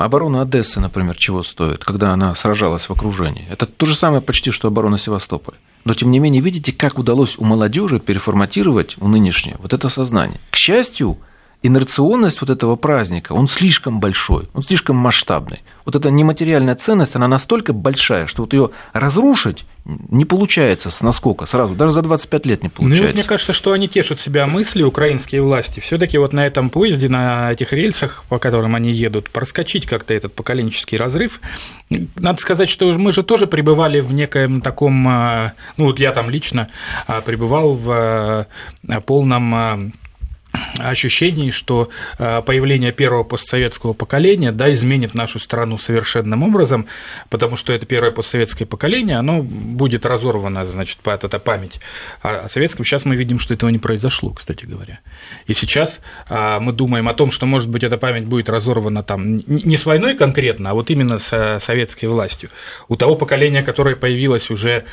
Оборона 0.05 0.43
Одессы, 0.43 0.79
например, 0.79 1.17
чего 1.17 1.43
стоит, 1.43 1.85
когда 1.85 2.13
она 2.13 2.35
сражалась 2.37 2.89
в 2.89 2.93
окружении. 2.93 3.47
Это 3.51 3.67
то 3.67 3.85
же 3.85 3.97
самое 3.97 4.23
почти, 4.23 4.53
что 4.53 4.69
оборона 4.69 4.97
Севастополя. 4.97 5.57
Но, 5.85 5.95
тем 5.95 6.11
не 6.11 6.21
менее, 6.21 6.41
видите, 6.41 6.73
как 6.73 6.99
удалось 6.99 7.37
у 7.37 7.45
молодежи 7.45 7.99
переформатировать 7.99 8.97
у 9.01 9.09
нынешнее 9.09 9.57
вот 9.59 9.73
это 9.73 9.89
сознание. 9.89 10.39
К 10.51 10.57
счастью, 10.57 11.19
инерционность 11.63 12.41
вот 12.41 12.51
этого 12.51 12.77
праздника, 12.77 13.33
он 13.33 13.49
слишком 13.49 13.99
большой, 13.99 14.49
он 14.55 14.63
слишком 14.63 14.97
масштабный. 14.97 15.63
Вот 15.85 15.97
эта 15.97 16.11
нематериальная 16.11 16.77
ценность, 16.77 17.17
она 17.17 17.27
настолько 17.27 17.73
большая, 17.73 18.27
что 18.27 18.43
вот 18.43 18.53
ее 18.53 18.71
разрушить 18.93 19.65
не 19.85 20.25
получается 20.27 20.91
с 20.91 21.01
наскока 21.01 21.47
сразу, 21.47 21.75
даже 21.75 21.93
за 21.93 22.03
25 22.03 22.47
лет 22.47 22.63
не 22.63 22.69
получается. 22.69 23.09
Ну, 23.09 23.15
мне 23.15 23.25
кажется, 23.25 23.53
что 23.53 23.73
они 23.73 23.89
тешат 23.89 24.21
себя 24.21 24.47
мысли, 24.47 24.83
украинские 24.83 25.43
власти, 25.43 25.81
все 25.81 25.99
таки 25.99 26.19
вот 26.19 26.33
на 26.33 26.47
этом 26.47 26.71
поезде, 26.71 27.09
на 27.09 27.53
этих 27.53 27.73
рельсах, 27.73 28.25
по 28.29 28.39
которым 28.39 28.75
они 28.75 28.93
едут, 28.93 29.31
проскочить 29.31 29.87
как-то 29.87 30.13
этот 30.13 30.35
поколенческий 30.35 30.99
разрыв. 30.99 31.41
Надо 32.17 32.39
сказать, 32.39 32.69
что 32.69 32.93
мы 32.93 33.13
же 33.13 33.23
тоже 33.23 33.47
пребывали 33.47 34.01
в 34.01 34.13
некоем 34.13 34.61
таком, 34.61 35.09
а, 35.09 35.55
ну 35.77 35.87
вот 35.87 35.99
я 35.99 36.13
там 36.13 36.29
лично 36.29 36.69
а, 37.07 37.23
пребывал 37.23 37.75
в 37.75 37.91
а, 37.91 39.01
полном 39.07 39.93
ощущений, 40.79 41.51
что 41.51 41.91
э, 42.19 42.43
появление 42.43 42.93
первого 42.93 43.25
постсоветского 43.25 43.93
поколения 43.93 44.53
да, 44.53 44.73
изменит 44.73 45.15
нашу 45.15 45.39
страну 45.39 45.79
совершенным 45.79 46.43
образом, 46.43 46.87
потому 47.29 47.57
что 47.57 47.73
это 47.73 47.87
первое 47.87 48.11
постсоветское 48.11 48.67
поколение, 48.67 49.17
оно 49.17 49.43
будет 49.43 50.07
разорвано, 50.07 50.65
значит, 50.67 50.99
эта 51.05 51.39
память 51.39 51.81
о 52.23 52.49
советском. 52.49 52.85
Сейчас 52.85 53.05
мы 53.05 53.17
видим, 53.17 53.39
что 53.39 53.55
этого 53.55 53.71
не 53.71 53.79
произошло, 53.79 54.31
кстати 54.31 54.65
говоря. 54.65 55.01
И 55.47 55.55
сейчас 55.55 56.01
а, 56.29 56.61
мы 56.61 56.73
думаем 56.73 57.09
о 57.09 57.15
том, 57.15 57.31
что, 57.31 57.47
может 57.47 57.69
быть, 57.69 57.83
эта 57.83 57.97
память 57.99 58.25
будет 58.25 58.49
разорвана 58.49 59.03
там 59.03 59.43
не 59.47 59.77
с 59.77 59.87
войной 59.87 60.15
конкретно, 60.15 60.71
а 60.71 60.75
вот 60.75 60.91
именно 60.91 61.19
с 61.19 61.61
советской 61.61 62.07
властью. 62.07 62.51
У 62.89 62.97
того 62.97 63.17
поколения, 63.17 63.63
которое 63.63 63.97
появилось 63.97 64.51
уже, 64.51 64.85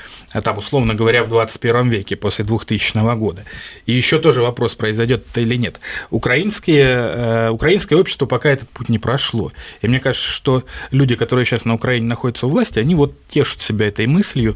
там, 0.44 0.58
условно 0.58 0.94
говоря, 0.94 1.24
в 1.24 1.30
21 1.30 1.90
веке, 1.90 2.16
после 2.16 2.46
2000 2.46 3.16
года. 3.16 3.44
И 3.86 3.94
еще 3.94 4.20
тоже 4.20 4.42
вопрос, 4.42 4.76
произойдет 4.76 5.26
это 5.32 5.42
или 5.42 5.55
нет. 5.58 5.80
Украинские, 6.10 6.86
э, 6.86 7.50
украинское 7.50 7.98
общество 7.98 8.26
пока 8.26 8.50
этот 8.50 8.70
путь 8.70 8.90
не 8.90 9.00
прошло. 9.00 9.52
И 9.82 9.88
мне 9.88 10.00
кажется, 10.00 10.30
что 10.30 10.64
люди, 10.92 11.16
которые 11.16 11.46
сейчас 11.46 11.66
на 11.66 11.74
Украине 11.74 12.08
находятся 12.08 12.48
у 12.48 12.50
власти, 12.50 12.80
они 12.80 12.96
вот 12.96 13.14
тешат 13.28 13.62
себя 13.62 13.88
этой 13.88 14.08
мыслью, 14.08 14.56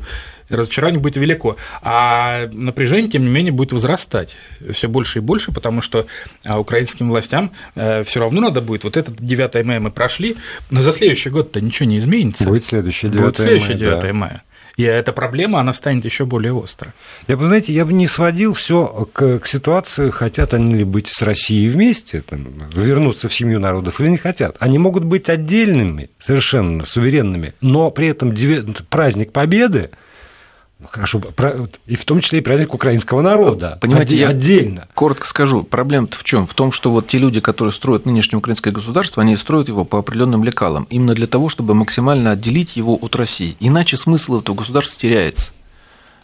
разочарование 0.49 0.99
будет 0.99 1.15
велико. 1.17 1.57
А 1.81 2.47
напряжение, 2.51 3.09
тем 3.09 3.23
не 3.23 3.29
менее, 3.29 3.51
будет 3.51 3.71
возрастать 3.71 4.35
все 4.71 4.89
больше 4.89 5.19
и 5.19 5.21
больше, 5.21 5.51
потому 5.51 5.81
что 5.81 6.07
а, 6.43 6.59
украинским 6.59 7.09
властям 7.09 7.51
э, 7.75 8.03
все 8.03 8.19
равно 8.19 8.41
надо 8.41 8.61
будет. 8.61 8.83
Вот 8.83 8.97
этот 8.97 9.15
9 9.19 9.65
мая 9.65 9.79
мы 9.79 9.91
прошли, 9.91 10.37
но 10.69 10.81
за 10.81 10.91
следующий 10.91 11.29
год-то 11.29 11.61
ничего 11.61 11.87
не 11.87 11.99
изменится. 11.99 12.45
Будет 12.45 12.65
следующий 12.65 13.09
9 13.09 13.21
будет 13.21 13.37
следующий 13.37 13.73
9 13.75 13.99
да. 13.99 14.13
мая. 14.13 14.43
И 14.79 14.83
эта 14.83 15.11
проблема, 15.11 15.59
она 15.59 15.73
станет 15.73 16.05
еще 16.05 16.23
более 16.23 16.57
острой. 16.57 16.93
Я 17.27 17.35
бы, 17.35 17.47
знаете, 17.47 17.73
я 17.73 17.83
бы 17.83 17.91
не 17.91 18.07
сводил 18.07 18.53
все 18.53 19.09
к, 19.11 19.39
к 19.39 19.45
ситуации, 19.45 20.09
хотят 20.09 20.53
они 20.53 20.73
ли 20.73 20.85
быть 20.85 21.09
с 21.09 21.21
Россией 21.21 21.67
вместе, 21.67 22.21
там, 22.21 22.47
вернуться 22.73 23.27
в 23.27 23.33
семью 23.33 23.59
народов 23.59 23.99
или 23.99 24.07
не 24.07 24.15
хотят. 24.15 24.55
Они 24.59 24.77
могут 24.77 25.03
быть 25.03 25.27
отдельными, 25.27 26.11
совершенно 26.17 26.85
суверенными, 26.85 27.55
но 27.59 27.91
при 27.91 28.07
этом 28.07 28.33
праздник 28.89 29.33
Победы 29.33 29.89
хорошо, 30.87 31.21
и 31.85 31.95
в 31.95 32.05
том 32.05 32.21
числе 32.21 32.39
и 32.39 32.41
праздник 32.41 32.73
украинского 32.73 33.21
народа. 33.21 33.77
Понимаете, 33.81 34.15
я 34.15 34.29
отдельно. 34.29 34.87
Коротко 34.93 35.27
скажу, 35.27 35.63
проблема-то 35.63 36.17
в 36.17 36.23
чем? 36.23 36.47
В 36.47 36.53
том, 36.53 36.71
что 36.71 36.91
вот 36.91 37.07
те 37.07 37.17
люди, 37.17 37.39
которые 37.39 37.73
строят 37.73 38.05
нынешнее 38.05 38.37
украинское 38.37 38.73
государство, 38.73 39.21
они 39.21 39.35
строят 39.37 39.67
его 39.67 39.85
по 39.85 39.99
определенным 39.99 40.43
лекалам, 40.43 40.87
именно 40.89 41.13
для 41.13 41.27
того, 41.27 41.49
чтобы 41.49 41.73
максимально 41.73 42.31
отделить 42.31 42.75
его 42.75 42.95
от 42.95 43.15
России. 43.15 43.57
Иначе 43.59 43.97
смысл 43.97 44.39
этого 44.39 44.55
государства 44.55 44.99
теряется. 44.99 45.51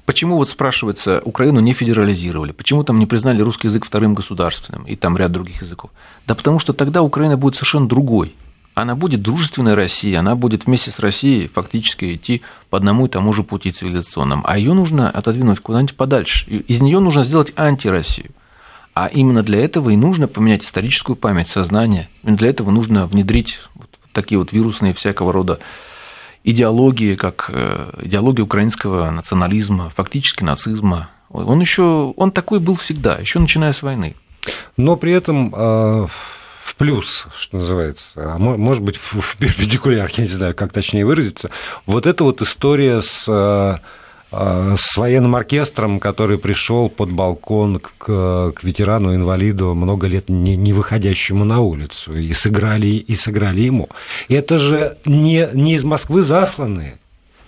Почему, 0.06 0.38
вот 0.38 0.50
спрашивается, 0.50 1.20
Украину 1.26 1.60
не 1.62 1.74
федерализировали? 1.74 2.52
Почему 2.52 2.84
там 2.84 3.00
не 3.00 3.08
признали 3.08 3.42
русский 3.42 3.68
язык 3.68 3.86
вторым 3.86 4.14
государственным 4.14 4.84
и 4.84 4.96
там 4.96 5.18
ряд 5.18 5.32
других 5.32 5.64
языков? 5.64 5.90
Да 6.28 6.36
потому 6.36 6.60
что 6.60 6.74
тогда 6.74 7.02
Украина 7.02 7.38
будет 7.38 7.56
совершенно 7.56 7.88
другой. 7.88 8.36
Она 8.76 8.96
будет 8.96 9.22
дружественной 9.22 9.74
Россией, 9.74 10.16
она 10.16 10.36
будет 10.36 10.66
вместе 10.66 10.92
с 10.92 11.00
Россией 11.00 11.48
фактически 11.48 12.14
идти 12.14 12.42
по 12.70 12.78
одному 12.78 13.06
и 13.06 13.10
тому 13.10 13.32
же 13.32 13.44
пути 13.44 13.72
цивилизационному. 13.72 14.44
А 14.46 14.58
ее 14.58 14.74
нужно 14.74 15.10
отодвинуть 15.10 15.62
куда-нибудь 15.62 15.96
подальше. 15.96 16.46
Из 16.50 16.82
нее 16.82 17.00
нужно 17.00 17.24
сделать 17.24 17.54
антироссию. 17.56 18.32
А 18.94 19.08
именно 19.08 19.44
для 19.44 19.64
этого 19.64 19.92
и 19.92 19.96
нужно 19.96 20.28
поменять 20.28 20.66
историческую 20.66 21.16
память, 21.16 21.48
сознание. 21.48 22.10
Для 22.24 22.50
этого 22.50 22.70
нужно 22.70 23.08
внедрить 23.08 23.60
вот 23.76 23.90
такие 24.12 24.38
вот 24.38 24.52
вирусные 24.52 24.94
всякого 24.94 25.32
рода 25.32 25.60
идеологии, 26.44 27.16
как 27.16 27.50
э, 27.54 27.92
идеология 28.04 28.44
украинского 28.44 29.10
национализма, 29.10 29.90
фактически 29.90 30.44
нацизма. 30.44 31.10
Он 31.30 31.60
еще, 31.60 32.14
он 32.16 32.32
такой 32.32 32.60
был 32.60 32.76
всегда, 32.76 33.16
еще 33.16 33.40
начиная 33.40 33.74
с 33.74 33.82
войны. 33.82 34.16
Но 34.78 34.96
при 34.96 35.14
этом 35.14 35.54
э, 35.56 36.08
в 36.66 36.76
плюс, 36.76 37.28
что 37.38 37.58
называется, 37.58 38.06
а 38.16 38.38
может 38.38 38.82
быть 38.82 38.98
в 38.98 39.38
перпендикуляр, 39.38 40.10
я 40.16 40.24
не 40.24 40.30
знаю, 40.30 40.56
как 40.56 40.74
точнее 40.74 41.06
выразиться, 41.06 41.52
вот 41.86 42.08
эта 42.08 42.24
вот 42.24 42.42
история 42.42 43.02
с 43.02 43.26
э, 43.28 43.78
Э, 44.38 44.76
с 44.78 44.98
военным 44.98 45.36
оркестром, 45.36 46.00
который 46.00 46.38
пришел 46.38 46.90
под 46.90 47.12
балкон 47.12 47.80
к, 47.80 48.52
к 48.52 48.64
ветерану-инвалиду, 48.64 49.74
много 49.76 50.08
лет 50.08 50.30
не, 50.30 50.58
не 50.58 50.74
выходящему 50.74 51.46
на 51.46 51.62
улицу, 51.62 52.18
и 52.18 52.34
сыграли, 52.34 52.88
и 52.88 53.16
сыграли 53.16 53.62
ему. 53.62 53.90
Это 54.28 54.58
же 54.58 54.98
не, 55.06 55.48
не 55.54 55.76
из 55.76 55.86
Москвы 55.86 56.22
засланные. 56.22 57.00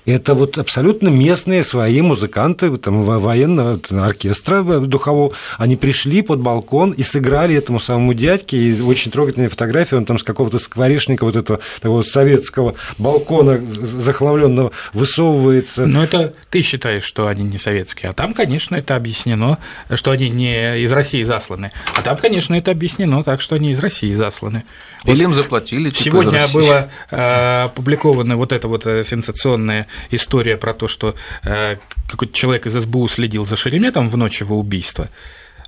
Это 0.08 0.36
вот 0.36 0.58
абсолютно 0.58 1.10
местные 1.10 1.66
свои 1.66 2.02
музыканты 2.02 2.76
там, 2.78 3.02
военного 3.02 3.78
оркестра 3.92 4.64
духового. 4.64 5.34
Они 5.58 5.76
пришли 5.76 6.22
под 6.22 6.40
балкон 6.40 6.92
и 6.92 7.04
сыграли 7.04 7.56
этому 7.56 7.82
самому 7.82 8.14
дядьке. 8.14 8.58
И 8.58 8.82
очень 8.82 9.12
трогательная 9.12 9.50
фотография, 9.50 9.98
он 9.98 10.06
там 10.06 10.18
с 10.18 10.24
какого-то 10.24 10.60
скворечника 10.60 11.26
вот 11.26 11.36
этого 11.36 11.60
такого 11.82 12.04
советского 12.04 12.76
балкона 12.98 13.60
захламленного 13.60 14.72
высовывается. 14.94 15.86
Но 15.86 16.06
это 16.06 16.34
ты 16.50 16.62
считаешь, 16.62 17.04
что 17.04 17.28
они 17.28 17.44
не 17.44 17.58
советские. 17.58 18.12
А 18.12 18.14
там, 18.14 18.34
конечно, 18.34 18.78
это 18.78 18.96
объяснено, 18.96 19.58
что 19.94 20.12
они 20.12 20.30
не 20.30 20.84
из 20.84 20.92
России 20.94 21.24
засланы. 21.24 21.74
А 21.98 22.02
там, 22.02 22.16
конечно, 22.16 22.56
это 22.56 22.72
объяснено 22.72 23.26
так, 23.26 23.42
что 23.42 23.56
они 23.56 23.72
из 23.72 23.80
России 23.80 24.14
засланы. 24.14 24.64
Или 25.04 25.24
им 25.24 25.34
заплатили. 25.34 25.90
Типа 25.90 26.24
Сегодня 26.24 26.48
было 26.54 26.90
э, 27.12 27.64
опубликовано 27.66 28.38
вот 28.38 28.54
это 28.54 28.70
вот 28.70 28.88
э, 28.88 29.04
сенсационное 29.04 29.88
история 30.12 30.58
про 30.58 30.74
то, 30.74 30.88
что 30.88 31.16
э, 31.44 31.78
какой-то 32.08 32.34
человек 32.34 32.66
из 32.66 32.74
СБУ 32.74 33.08
следил 33.08 33.46
за 33.46 33.56
Шереметом 33.56 34.10
в 34.10 34.18
ночь 34.18 34.42
его 34.42 34.60
убийства, 34.60 35.10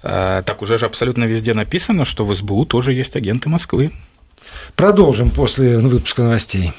э, 0.04 0.44
так 0.46 0.62
уже 0.62 0.78
же 0.78 0.86
абсолютно 0.86 1.26
везде 1.26 1.54
написано, 1.54 2.06
что 2.06 2.26
в 2.26 2.34
СБУ 2.34 2.66
тоже 2.66 2.94
есть 2.94 3.16
агенты 3.16 3.50
Москвы. 3.50 3.92
Продолжим 4.76 5.30
после 5.30 5.78
выпуска 5.78 6.24
новостей. 6.24 6.74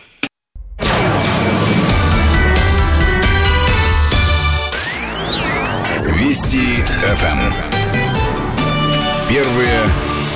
Вести 6.16 6.82
ФМ. 7.16 7.52
Первые 9.28 9.80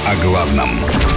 о 0.07 0.25
главном. 0.25 1.14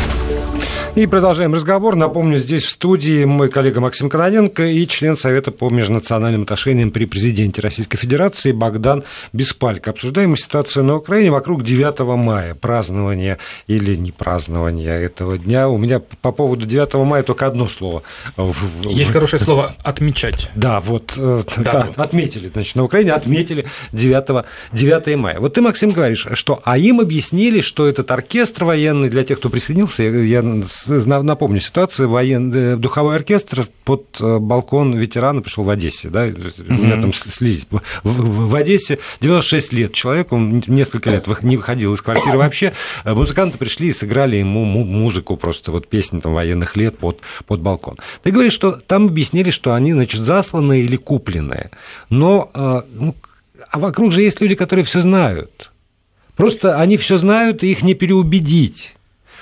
И 0.98 1.06
продолжаем 1.06 1.54
разговор. 1.54 1.96
Напомню, 1.96 2.40
здесь 2.40 2.66
в 2.66 2.72
студии 2.72 3.24
мой 3.24 3.50
коллега 3.50 3.80
Максим 3.80 4.10
Кононенко 4.10 4.64
и 4.64 4.88
член 4.88 5.16
Совета 5.16 5.52
по 5.52 5.70
межнациональным 5.70 6.42
отношениям 6.42 6.90
при 6.90 7.06
президенте 7.06 7.62
Российской 7.62 7.98
Федерации 8.00 8.52
Богдан 8.52 9.04
Беспалько. 9.32 9.92
Обсуждаем 9.92 10.36
ситуацию 10.36 10.86
на 10.86 10.96
Украине 10.96 11.30
вокруг 11.30 11.64
9 11.64 12.00
мая, 12.18 12.56
празднования 12.56 13.38
или 13.68 13.94
не 13.94 14.12
празднования 14.12 14.98
этого 14.98 15.38
дня. 15.38 15.70
У 15.70 15.78
меня 15.78 16.00
по 16.00 16.32
поводу 16.32 16.66
9 16.66 16.96
мая 17.06 17.22
только 17.22 17.46
одно 17.46 17.68
слово. 17.68 18.02
Есть 18.82 19.12
хорошее 19.12 19.40
слово 19.40 19.76
«отмечать». 19.84 20.50
Да, 20.56 20.80
вот 20.80 21.14
э, 21.16 21.44
да, 21.58 21.90
отметили, 21.96 22.50
значит, 22.52 22.76
на 22.76 22.84
Украине 22.84 23.12
отметили 23.12 23.68
9, 23.92 24.46
9 24.74 25.16
мая. 25.16 25.40
Вот 25.40 25.54
ты, 25.54 25.62
Максим, 25.62 25.92
говоришь, 25.92 26.26
что 26.34 26.60
а 26.64 26.80
им 26.80 27.02
объяснили, 27.02 27.62
что 27.62 27.86
этот 27.86 28.10
оркестр 28.10 28.64
военный, 28.64 29.10
для 29.10 29.24
тех, 29.24 29.38
кто 29.38 29.52
присоединился, 29.52 30.02
я 30.02 30.42
напомню 30.88 31.60
ситуацию, 31.60 32.10
военный 32.10 32.74
э, 32.74 32.76
духовой 32.76 33.16
оркестр 33.16 33.68
под 33.84 34.18
э, 34.20 34.40
балкон 34.40 34.96
ветерана 34.96 35.42
пришел 35.42 35.64
в 35.64 35.70
Одессе, 35.70 36.10
да, 36.10 36.24
у 36.24 36.74
меня 36.74 37.00
там 37.02 37.14
слились. 37.14 37.68
В, 37.70 37.82
в, 38.04 38.50
в 38.50 38.56
Одессе 38.56 39.00
96 39.22 39.74
лет 39.74 39.94
человек, 39.94 40.32
он 40.32 40.64
несколько 40.68 41.10
лет 41.10 41.28
не 41.44 41.58
выходил 41.58 41.94
из 41.94 42.02
квартиры 42.02 42.38
вообще, 42.38 42.74
э, 43.04 43.14
музыканты 43.14 43.58
пришли 43.58 43.90
и 43.90 43.94
сыграли 43.94 44.38
ему 44.38 44.66
музыку, 44.66 45.38
просто 45.38 45.72
вот 45.72 45.88
песни 45.88 46.20
там 46.20 46.34
военных 46.34 46.76
лет 46.76 46.98
под, 46.98 47.22
под 47.46 47.62
балкон. 47.62 47.98
Ты 48.24 48.32
говоришь, 48.32 48.54
что 48.54 48.74
там 48.74 49.08
объяснили, 49.08 49.50
что 49.50 49.74
они, 49.74 49.94
значит, 49.94 50.22
засланные 50.22 50.84
или 50.84 50.96
купленные, 50.96 51.72
но 52.10 52.52
ну, 52.92 53.16
а 53.72 53.80
вокруг 53.80 54.12
же 54.12 54.22
есть 54.22 54.42
люди, 54.42 54.56
которые 54.56 54.86
все 54.86 55.02
знают. 55.02 55.72
Просто 56.36 56.80
они 56.80 56.98
все 56.98 57.18
знают, 57.18 57.64
и 57.64 57.72
их 57.72 57.82
не 57.82 57.96
переубедить. 57.96 58.97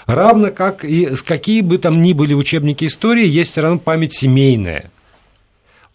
Равно 0.05 0.51
как 0.51 0.85
и 0.85 1.07
какие 1.25 1.61
бы 1.61 1.77
там 1.77 2.01
ни 2.01 2.13
были 2.13 2.33
учебники 2.33 2.85
истории, 2.85 3.25
есть 3.25 3.51
все 3.51 3.61
равно 3.61 3.79
память 3.79 4.13
семейная 4.13 4.91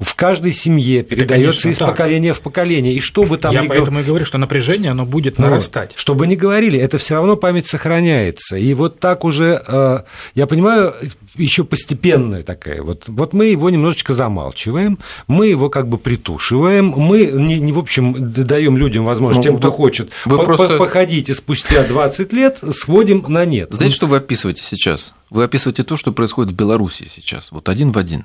в 0.01 0.15
каждой 0.15 0.53
семье 0.53 1.03
передается 1.03 1.69
из 1.69 1.79
так. 1.79 1.91
поколения 1.91 2.33
в 2.33 2.41
поколение. 2.41 2.95
И 2.95 3.01
что 3.01 3.25
бы 3.25 3.37
там 3.37 3.53
Я 3.53 3.65
поэтому 3.65 3.99
гов... 3.99 4.05
и 4.05 4.07
говорю, 4.07 4.25
что 4.25 4.39
напряжение 4.39 4.91
оно 4.91 5.05
будет 5.05 5.37
вот. 5.37 5.45
нарастать. 5.45 5.93
Что 5.95 6.15
бы 6.15 6.27
ни 6.27 6.37
говорили, 6.37 6.79
это 6.79 6.97
все 6.97 7.15
равно 7.15 7.37
память 7.37 7.67
сохраняется. 7.67 8.57
И 8.57 8.73
вот 8.73 8.99
так 8.99 9.25
уже, 9.25 9.63
э, 9.67 10.01
я 10.35 10.47
понимаю, 10.47 10.95
еще 11.37 11.65
постепенная 11.65 12.43
такая. 12.43 12.83
Вот, 12.83 13.05
вот 13.09 13.35
мы 13.35 13.47
его 13.47 13.69
немножечко 13.69 14.15
замалчиваем, 14.15 14.99
мы 15.29 15.49
его 15.49 15.69
как 15.69 15.87
бы 15.87 15.99
притушиваем, 15.99 16.89
мы, 16.97 17.27
не, 17.27 17.61
не 17.61 17.73
в 17.73 17.79
общем, 17.79 18.33
даем 18.33 18.79
людям 18.79 19.05
возможность, 19.05 19.47
ну, 19.47 19.53
тем, 19.53 19.61
кто 19.61 19.71
хочет, 19.71 20.13
вы 20.25 20.39
по 20.39 20.45
просто... 20.45 20.79
походить 20.79 21.29
и 21.29 21.35
спустя 21.35 21.85
20 21.85 22.33
лет 22.33 22.59
сводим 22.73 23.27
на 23.29 23.45
нет. 23.45 23.69
Знаете, 23.71 23.97
что 23.97 24.07
вы 24.07 24.17
описываете 24.17 24.63
сейчас? 24.63 25.13
Вы 25.29 25.45
описываете 25.45 25.85
то, 25.85 25.99
что 25.99 26.13
происходит 26.13 26.53
в 26.53 26.57
Беларуси 26.57 27.07
сейчас, 27.15 27.53
вот 27.53 27.69
один 27.69 27.93
в 27.93 27.99
один. 27.99 28.25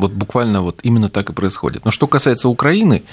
Вот 0.00 0.12
буквально 0.12 0.62
вот 0.62 0.80
именно 0.82 1.08
так 1.08 1.30
и 1.30 1.32
происходит. 1.32 1.84
Но 1.84 1.90
что 1.90 2.06
касается 2.06 2.48
Украины, 2.48 3.04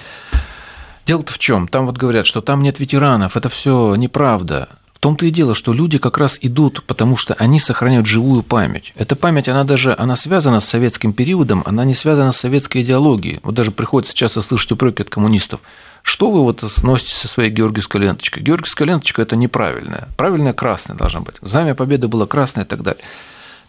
дело-то 1.06 1.34
в 1.34 1.39
чем? 1.39 1.67
Там 1.67 1.86
вот 1.86 1.97
говорят, 1.97 2.26
что 2.26 2.41
там 2.41 2.63
нет 2.63 2.80
ветеранов, 2.80 3.36
это 3.36 3.50
все 3.50 3.95
неправда. 3.95 4.69
В 4.93 5.00
том-то 5.00 5.28
и 5.28 5.30
дело, 5.30 5.54
что 5.54 5.73
люди 5.73 6.00
как 6.00 6.17
раз 6.17 6.39
идут, 6.41 6.84
потому 6.84 7.17
что 7.17 7.36
они 7.36 7.60
сохраняют 7.60 8.08
живую 8.08 8.41
память. 8.41 8.93
Эта 8.95 9.15
память, 9.15 9.47
она 9.47 9.63
даже 9.63 9.93
она 9.95 10.15
связана 10.15 10.60
с 10.60 10.65
советским 10.65 11.13
периодом, 11.13 11.62
она 11.67 11.86
не 11.86 11.93
связана 11.93 12.32
с 12.32 12.38
советской 12.38 12.82
идеологией. 12.82 13.39
Вот 13.43 13.54
даже 13.54 13.69
приходится 13.69 14.15
часто 14.15 14.41
слышать 14.41 14.71
упреки 14.71 15.04
от 15.04 15.10
коммунистов. 15.12 15.60
Что 16.02 16.32
вы 16.32 16.41
вот 16.41 16.63
сносите 16.71 17.13
со 17.13 17.28
своей 17.28 17.52
георгиевской 17.52 18.02
ленточкой? 18.02 18.41
Георгиевская 18.41 18.88
ленточка– 18.88 19.21
это 19.23 19.36
неправильная. 19.36 20.08
Правильная 20.17 20.54
красная 20.54 20.95
должна 20.95 21.19
быть. 21.19 21.36
Знамя 21.41 21.76
Победы 21.76 22.08
было 22.08 22.26
красное 22.26 22.63
и 22.63 22.67
так 22.67 22.82
далее. 22.82 23.04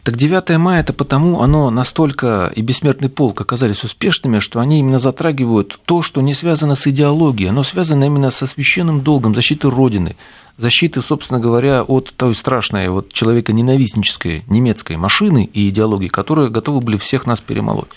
Так 0.09 0.17
9 0.17 0.57
мая 0.57 0.81
это 0.81 0.95
потому, 0.95 1.43
оно 1.43 1.69
настолько 1.69 2.51
и 2.57 2.63
бессмертный 2.63 3.11
полк 3.11 3.43
оказались 3.43 3.85
успешными, 3.85 4.39
что 4.39 4.59
они 4.59 4.79
именно 4.79 4.99
затрагивают 4.99 5.79
то, 5.85 6.01
что 6.01 6.23
не 6.23 6.33
связано 6.33 6.77
с 6.77 6.87
идеологией, 6.87 7.51
оно 7.51 7.63
связано 7.63 8.05
именно 8.05 8.31
со 8.31 8.47
священным 8.47 9.03
долгом 9.03 9.35
защиты 9.35 9.69
Родины, 9.69 10.17
защиты, 10.57 11.03
собственно 11.03 11.41
говоря, 11.41 11.83
от 11.83 12.15
той 12.17 12.35
страшной 12.35 12.89
вот 12.89 13.13
человека 13.13 13.53
ненавистнической 13.53 14.45
немецкой 14.47 14.97
машины 14.97 15.51
и 15.53 15.69
идеологии, 15.69 16.09
которые 16.09 16.49
готовы 16.49 16.81
были 16.81 16.97
всех 16.97 17.27
нас 17.27 17.43
перемолоть. 17.43 17.91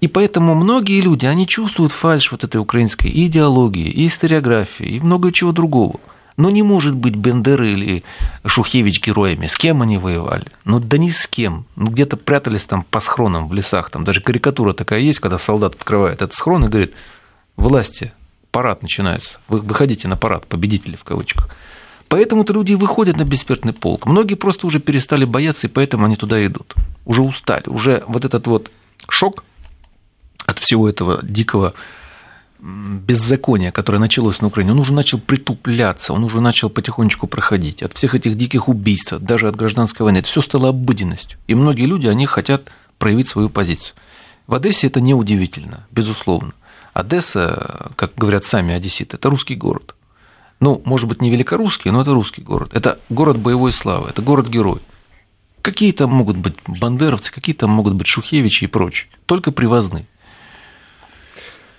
И 0.00 0.06
поэтому 0.06 0.54
многие 0.54 1.00
люди, 1.00 1.26
они 1.26 1.48
чувствуют 1.48 1.90
фальш 1.90 2.30
вот 2.30 2.44
этой 2.44 2.58
украинской 2.58 3.08
идеологии, 3.08 3.90
и 3.90 4.06
историографии, 4.06 4.86
и 4.86 5.00
много 5.00 5.32
чего 5.32 5.50
другого– 5.50 5.98
ну, 6.40 6.50
не 6.50 6.62
может 6.62 6.96
быть 6.96 7.16
Бендер 7.16 7.62
или 7.62 8.02
Шухевич 8.44 9.04
героями. 9.04 9.46
С 9.46 9.56
кем 9.56 9.82
они 9.82 9.98
воевали? 9.98 10.46
Ну, 10.64 10.80
да 10.80 10.98
ни 10.98 11.10
с 11.10 11.26
кем. 11.26 11.66
Ну, 11.76 11.90
где-то 11.90 12.16
прятались 12.16 12.64
там 12.64 12.82
по 12.82 13.00
схронам 13.00 13.48
в 13.48 13.52
лесах. 13.52 13.90
Там 13.90 14.04
даже 14.04 14.20
карикатура 14.20 14.72
такая 14.72 15.00
есть, 15.00 15.20
когда 15.20 15.38
солдат 15.38 15.74
открывает 15.74 16.16
этот 16.16 16.34
схрон 16.34 16.64
и 16.64 16.68
говорит, 16.68 16.94
власти, 17.56 18.12
парад 18.50 18.82
начинается. 18.82 19.38
Вы 19.48 19.58
выходите 19.58 20.08
на 20.08 20.16
парад, 20.16 20.46
победители 20.46 20.96
в 20.96 21.04
кавычках. 21.04 21.48
Поэтому-то 22.08 22.52
люди 22.52 22.74
выходят 22.74 23.16
на 23.16 23.24
бессмертный 23.24 23.72
полк. 23.72 24.06
Многие 24.06 24.34
просто 24.34 24.66
уже 24.66 24.80
перестали 24.80 25.24
бояться, 25.24 25.66
и 25.66 25.70
поэтому 25.70 26.06
они 26.06 26.16
туда 26.16 26.44
идут. 26.44 26.74
Уже 27.04 27.22
устали. 27.22 27.64
Уже 27.66 28.02
вот 28.08 28.24
этот 28.24 28.46
вот 28.46 28.70
шок 29.08 29.44
от 30.46 30.58
всего 30.58 30.88
этого 30.88 31.20
дикого 31.22 31.74
беззакония, 32.62 33.70
которое 33.70 33.98
началось 33.98 34.40
на 34.40 34.48
Украине, 34.48 34.72
он 34.72 34.78
уже 34.78 34.92
начал 34.92 35.18
притупляться, 35.18 36.12
он 36.12 36.24
уже 36.24 36.40
начал 36.40 36.70
потихонечку 36.70 37.26
проходить. 37.26 37.82
От 37.82 37.94
всех 37.94 38.14
этих 38.14 38.36
диких 38.36 38.68
убийств, 38.68 39.14
даже 39.18 39.48
от 39.48 39.56
гражданской 39.56 40.04
войны, 40.04 40.18
это 40.18 40.28
все 40.28 40.42
стало 40.42 40.68
обыденностью. 40.68 41.38
И 41.46 41.54
многие 41.54 41.86
люди, 41.86 42.06
они 42.06 42.26
хотят 42.26 42.70
проявить 42.98 43.28
свою 43.28 43.48
позицию. 43.48 43.94
В 44.46 44.54
Одессе 44.54 44.88
это 44.88 45.00
неудивительно, 45.00 45.86
безусловно. 45.90 46.52
Одесса, 46.92 47.92
как 47.96 48.14
говорят 48.16 48.44
сами 48.44 48.74
одесситы, 48.74 49.16
это 49.16 49.30
русский 49.30 49.54
город. 49.54 49.94
Ну, 50.58 50.82
может 50.84 51.08
быть, 51.08 51.22
не 51.22 51.30
великорусский, 51.30 51.90
но 51.90 52.02
это 52.02 52.12
русский 52.12 52.42
город. 52.42 52.70
Это 52.74 52.98
город 53.08 53.38
боевой 53.38 53.72
славы, 53.72 54.10
это 54.10 54.20
город-герой. 54.20 54.80
Какие 55.62 55.92
там 55.92 56.10
могут 56.10 56.36
быть 56.36 56.54
бандеровцы, 56.66 57.32
какие 57.32 57.54
там 57.54 57.70
могут 57.70 57.94
быть 57.94 58.06
шухевичи 58.06 58.64
и 58.64 58.66
прочие. 58.66 59.10
Только 59.26 59.52
привозные. 59.52 60.06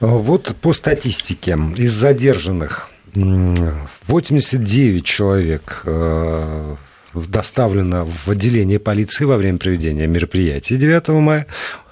Вот 0.01 0.55
по 0.59 0.73
статистике 0.73 1.57
из 1.77 1.91
задержанных 1.91 2.89
89 3.13 5.05
человек 5.05 5.83
э, 5.85 6.75
доставлено 7.13 8.05
в 8.05 8.27
отделение 8.31 8.79
полиции 8.79 9.25
во 9.25 9.37
время 9.37 9.59
проведения 9.59 10.07
мероприятия 10.07 10.77
9 10.77 11.07
мая. 11.09 11.45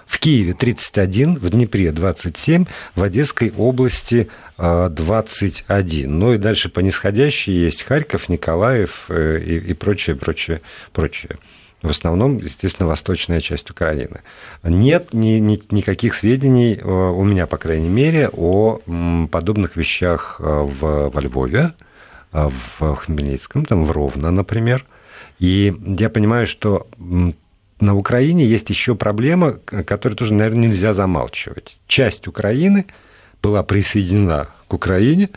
В 0.07 0.17
Киеве 0.17 0.53
31, 0.53 1.35
в 1.35 1.51
Днепре 1.51 1.91
27, 1.91 2.65
в 2.95 3.03
Одесской 3.03 3.53
области 3.55 4.27
21. 4.57 6.17
Ну 6.17 6.33
и 6.33 6.39
дальше 6.39 6.69
по 6.69 6.79
нисходящей 6.79 7.53
есть 7.53 7.83
Харьков, 7.83 8.27
Николаев 8.27 9.05
э, 9.09 9.39
и, 9.39 9.57
и 9.57 9.73
прочее, 9.75 10.15
прочее, 10.15 10.61
прочее. 10.93 11.37
В 11.81 11.89
основном, 11.89 12.37
естественно, 12.37 12.87
восточная 12.87 13.39
часть 13.39 13.69
Украины. 13.69 14.21
Нет 14.63 15.13
ни, 15.13 15.39
ни, 15.39 15.61
никаких 15.71 16.13
сведений, 16.13 16.75
э, 16.75 16.83
у 16.83 17.23
меня, 17.23 17.47
по 17.47 17.57
крайней 17.57 17.87
мере, 17.87 18.29
о 18.29 18.79
подобных 19.31 19.77
вещах 19.77 20.37
э, 20.39 20.43
в, 20.43 21.09
во 21.09 21.21
Львове, 21.21 21.73
в 22.31 22.95
Хмельницком, 22.95 23.65
там, 23.65 23.85
в 23.85 23.91
Ровно, 23.91 24.29
например. 24.29 24.85
И 25.39 25.73
я 25.97 26.09
понимаю, 26.09 26.45
что 26.45 26.85
на 27.79 27.95
Украине 27.95 28.45
есть 28.45 28.69
еще 28.69 28.93
проблема, 28.93 29.53
которую 29.53 30.17
тоже, 30.17 30.33
наверное, 30.33 30.67
нельзя 30.67 30.93
замалчивать. 30.93 31.79
Часть 31.87 32.27
Украины 32.27 32.85
была 33.41 33.63
присоединена 33.63 34.49
к 34.67 34.73
Украине 34.73 35.29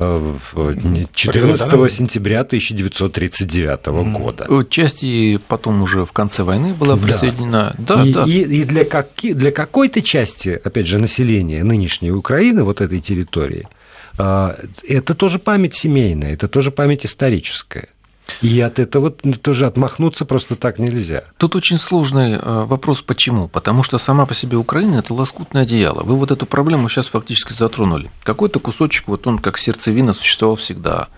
14 0.00 1.72
э, 1.72 1.88
сентября 1.90 2.40
1939 2.40 3.80
mm. 3.80 4.12
года. 4.18 4.64
Часть 4.70 5.02
и 5.02 5.38
потом 5.46 5.82
уже 5.82 6.06
в 6.06 6.12
конце 6.12 6.42
войны 6.42 6.72
была 6.72 6.96
присоединена. 6.96 7.74
Да, 7.78 7.96
да. 7.96 8.04
И, 8.04 8.12
да. 8.12 8.24
и, 8.24 8.40
и 8.40 8.64
для, 8.64 8.84
каки, 8.84 9.34
для 9.34 9.52
какой-то 9.52 10.00
части, 10.00 10.58
опять 10.64 10.86
же, 10.86 10.98
населения 10.98 11.62
нынешней 11.64 12.12
Украины, 12.12 12.64
вот 12.64 12.80
этой 12.80 13.00
территории, 13.00 13.68
э, 14.18 14.54
это 14.88 15.14
тоже 15.14 15.38
память 15.38 15.74
семейная, 15.74 16.32
это 16.32 16.48
тоже 16.48 16.70
память 16.70 17.04
историческая. 17.04 17.88
И 18.42 18.60
от 18.60 18.78
этого 18.78 19.10
тоже 19.10 19.66
отмахнуться 19.66 20.24
просто 20.24 20.56
так 20.56 20.78
нельзя. 20.78 21.24
Тут 21.36 21.56
очень 21.56 21.78
сложный 21.78 22.32
э, 22.32 22.64
вопрос, 22.64 23.02
почему? 23.02 23.48
Потому 23.48 23.82
что 23.82 23.98
сама 23.98 24.26
по 24.26 24.34
себе 24.34 24.56
Украина– 24.56 24.96
это 24.98 25.14
лоскутное 25.14 25.62
одеяло. 25.62 26.02
Вы 26.02 26.16
вот 26.16 26.30
эту 26.30 26.46
проблему 26.46 26.88
сейчас 26.88 27.08
фактически 27.08 27.52
затронули. 27.52 28.10
Какой-то 28.22 28.60
кусочек, 28.60 29.08
вот 29.08 29.26
он 29.26 29.38
как 29.38 29.58
сердцевина 29.58 30.12
существовал 30.12 30.56
всегда. 30.56 31.08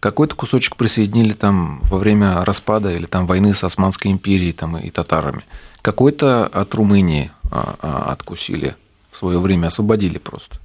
Какой-то 0.00 0.36
кусочек 0.36 0.76
присоединили 0.76 1.32
там 1.32 1.80
во 1.90 1.98
время 1.98 2.44
распада 2.44 2.92
или 2.92 3.06
там 3.06 3.26
войны 3.26 3.54
с 3.54 3.64
Османской 3.64 4.12
империей 4.12 4.52
там, 4.52 4.76
и 4.76 4.90
татарами. 4.90 5.44
Какой-то 5.82 6.46
от 6.46 6.74
Румынии 6.74 7.32
а, 7.50 7.74
а, 7.80 8.12
откусили 8.12 8.76
в 9.10 9.16
свое 9.16 9.40
время, 9.40 9.66
освободили 9.68 10.18
просто. 10.18 10.58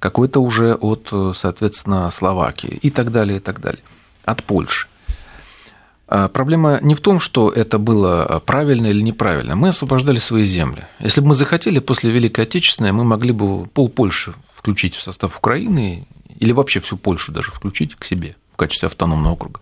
Какой-то 0.00 0.40
уже 0.40 0.74
от, 0.74 1.12
соответственно, 1.36 2.10
Словакии 2.10 2.78
и 2.82 2.90
так 2.90 3.12
далее, 3.12 3.36
и 3.36 3.40
так 3.40 3.60
далее. 3.60 3.82
От 4.24 4.42
Польши. 4.42 4.88
А 6.14 6.28
проблема 6.28 6.78
не 6.82 6.94
в 6.94 7.00
том, 7.00 7.20
что 7.20 7.48
это 7.48 7.78
было 7.78 8.42
правильно 8.44 8.88
или 8.88 9.00
неправильно. 9.00 9.56
Мы 9.56 9.68
освобождали 9.68 10.18
свои 10.18 10.44
земли. 10.44 10.84
Если 11.00 11.22
бы 11.22 11.28
мы 11.28 11.34
захотели, 11.34 11.78
после 11.78 12.10
Великой 12.10 12.44
Отечественной 12.44 12.92
мы 12.92 13.02
могли 13.02 13.32
бы 13.32 13.66
пол 13.68 13.88
Польши 13.88 14.34
включить 14.52 14.94
в 14.94 15.00
состав 15.00 15.38
Украины 15.38 16.06
или 16.38 16.52
вообще 16.52 16.80
всю 16.80 16.98
Польшу 16.98 17.32
даже 17.32 17.50
включить 17.50 17.94
к 17.94 18.04
себе 18.04 18.36
в 18.52 18.58
качестве 18.58 18.88
автономного 18.88 19.32
округа. 19.32 19.60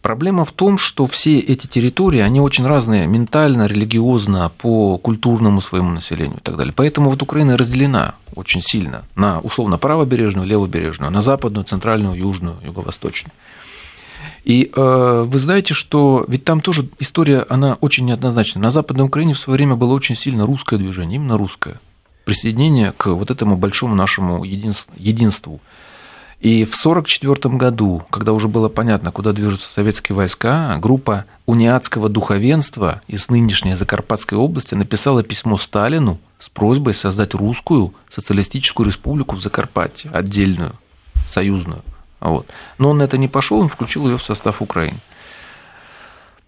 Проблема 0.00 0.46
в 0.46 0.52
том, 0.52 0.78
что 0.78 1.06
все 1.06 1.38
эти 1.38 1.66
территории, 1.66 2.20
они 2.20 2.40
очень 2.40 2.66
разные 2.66 3.06
ментально, 3.06 3.66
религиозно, 3.66 4.50
по 4.56 4.96
культурному 4.96 5.60
своему 5.60 5.90
населению 5.90 6.38
и 6.38 6.42
так 6.42 6.56
далее. 6.56 6.72
Поэтому 6.74 7.10
вот 7.10 7.22
Украина 7.22 7.58
разделена 7.58 8.14
очень 8.34 8.62
сильно 8.62 9.04
на 9.14 9.40
условно 9.40 9.76
правобережную, 9.76 10.46
левобережную, 10.46 11.12
на 11.12 11.20
западную, 11.20 11.66
центральную, 11.66 12.14
южную, 12.14 12.56
юго-восточную. 12.64 13.34
И 14.44 14.72
э, 14.74 15.24
вы 15.26 15.38
знаете, 15.38 15.72
что 15.72 16.24
ведь 16.26 16.44
там 16.44 16.60
тоже 16.60 16.88
история, 16.98 17.46
она 17.48 17.78
очень 17.80 18.06
неоднозначна. 18.06 18.60
На 18.60 18.70
Западной 18.70 19.04
Украине 19.04 19.34
в 19.34 19.38
свое 19.38 19.56
время 19.56 19.76
было 19.76 19.92
очень 19.92 20.16
сильно 20.16 20.46
русское 20.46 20.78
движение, 20.78 21.16
именно 21.16 21.38
русское. 21.38 21.80
Присоединение 22.24 22.92
к 22.96 23.06
вот 23.06 23.30
этому 23.30 23.56
большому 23.56 23.94
нашему 23.94 24.44
единству. 24.44 25.60
И 26.40 26.64
в 26.64 26.74
1944 26.74 27.54
году, 27.54 28.02
когда 28.10 28.32
уже 28.32 28.48
было 28.48 28.68
понятно, 28.68 29.12
куда 29.12 29.32
движутся 29.32 29.70
советские 29.70 30.16
войска, 30.16 30.76
группа 30.80 31.24
униатского 31.46 32.08
духовенства 32.08 33.00
из 33.06 33.28
нынешней 33.28 33.74
Закарпатской 33.74 34.36
области 34.36 34.74
написала 34.74 35.22
письмо 35.22 35.56
Сталину 35.56 36.18
с 36.40 36.48
просьбой 36.48 36.94
создать 36.94 37.34
русскую 37.34 37.94
социалистическую 38.10 38.88
республику 38.88 39.36
в 39.36 39.40
Закарпатье, 39.40 40.10
отдельную, 40.10 40.72
союзную. 41.28 41.82
Вот. 42.22 42.46
Но 42.78 42.90
он 42.90 42.98
на 42.98 43.02
это 43.02 43.18
не 43.18 43.28
пошел, 43.28 43.60
он 43.60 43.68
включил 43.68 44.06
ее 44.08 44.16
в 44.16 44.22
состав 44.22 44.62
Украины. 44.62 44.98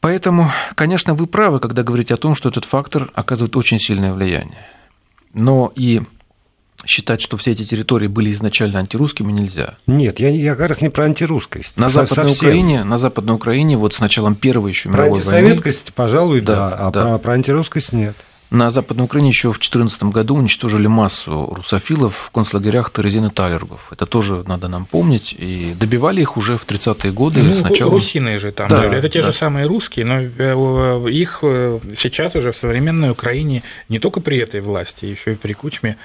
Поэтому, 0.00 0.50
конечно, 0.74 1.14
вы 1.14 1.26
правы, 1.26 1.60
когда 1.60 1.82
говорите 1.82 2.14
о 2.14 2.16
том, 2.16 2.34
что 2.34 2.48
этот 2.48 2.64
фактор 2.64 3.10
оказывает 3.14 3.56
очень 3.56 3.80
сильное 3.80 4.12
влияние. 4.12 4.66
Но 5.32 5.72
и 5.74 6.02
считать, 6.86 7.20
что 7.20 7.36
все 7.36 7.52
эти 7.52 7.64
территории 7.64 8.06
были 8.06 8.30
изначально 8.32 8.78
антирусскими, 8.78 9.32
нельзя. 9.32 9.78
Нет, 9.86 10.20
я, 10.20 10.28
я 10.28 10.54
как 10.54 10.68
раз 10.68 10.80
не 10.80 10.90
про 10.90 11.04
антирусскость. 11.04 11.76
На 11.76 11.88
Западной, 11.88 12.32
Украине, 12.32 12.84
на 12.84 12.98
Западной 12.98 13.34
Украине 13.34 13.76
вот 13.76 13.94
с 13.94 14.00
началом 14.00 14.36
Первой 14.36 14.70
еще 14.70 14.90
про 14.90 15.04
мировой 15.04 15.20
войны... 15.20 15.30
Про 15.30 15.36
антисоветскость, 15.38 15.94
пожалуй, 15.94 16.40
да, 16.42 16.54
да 16.54 16.76
а 16.76 16.90
да. 16.90 17.02
Про, 17.02 17.18
про 17.18 17.32
антирусскость 17.32 17.92
нет. 17.92 18.14
На 18.54 18.70
Западной 18.70 19.06
Украине 19.06 19.30
еще 19.30 19.48
в 19.48 19.58
2014 19.58 20.04
году 20.04 20.36
уничтожили 20.36 20.86
массу 20.86 21.52
русофилов 21.56 22.16
в 22.16 22.30
концлагерях 22.30 22.92
Терезин 22.92 23.24
и 23.24 23.30
Талергов. 23.30 23.88
Это 23.90 24.06
тоже 24.06 24.44
надо 24.46 24.68
нам 24.68 24.86
помнить. 24.86 25.34
И 25.36 25.74
добивали 25.74 26.20
их 26.20 26.36
уже 26.36 26.56
в 26.56 26.64
30-е 26.64 27.10
годы. 27.10 27.42
Ну, 27.42 27.52
сначала... 27.52 27.90
Русины 27.90 28.38
же 28.38 28.52
там 28.52 28.68
да, 28.68 28.82
жили. 28.82 28.96
Это 28.96 29.08
те 29.08 29.22
да. 29.22 29.32
же 29.32 29.36
самые 29.36 29.66
русские, 29.66 30.06
но 30.06 30.20
э, 30.20 31.10
их 31.10 31.40
э, 31.42 31.80
сейчас 31.96 32.36
уже 32.36 32.52
в 32.52 32.56
современной 32.56 33.10
Украине 33.10 33.64
не 33.88 33.98
только 33.98 34.20
при 34.20 34.38
этой 34.38 34.60
власти, 34.60 35.04
еще 35.04 35.32
и 35.32 35.34
при 35.34 35.52
Кучме 35.52 35.96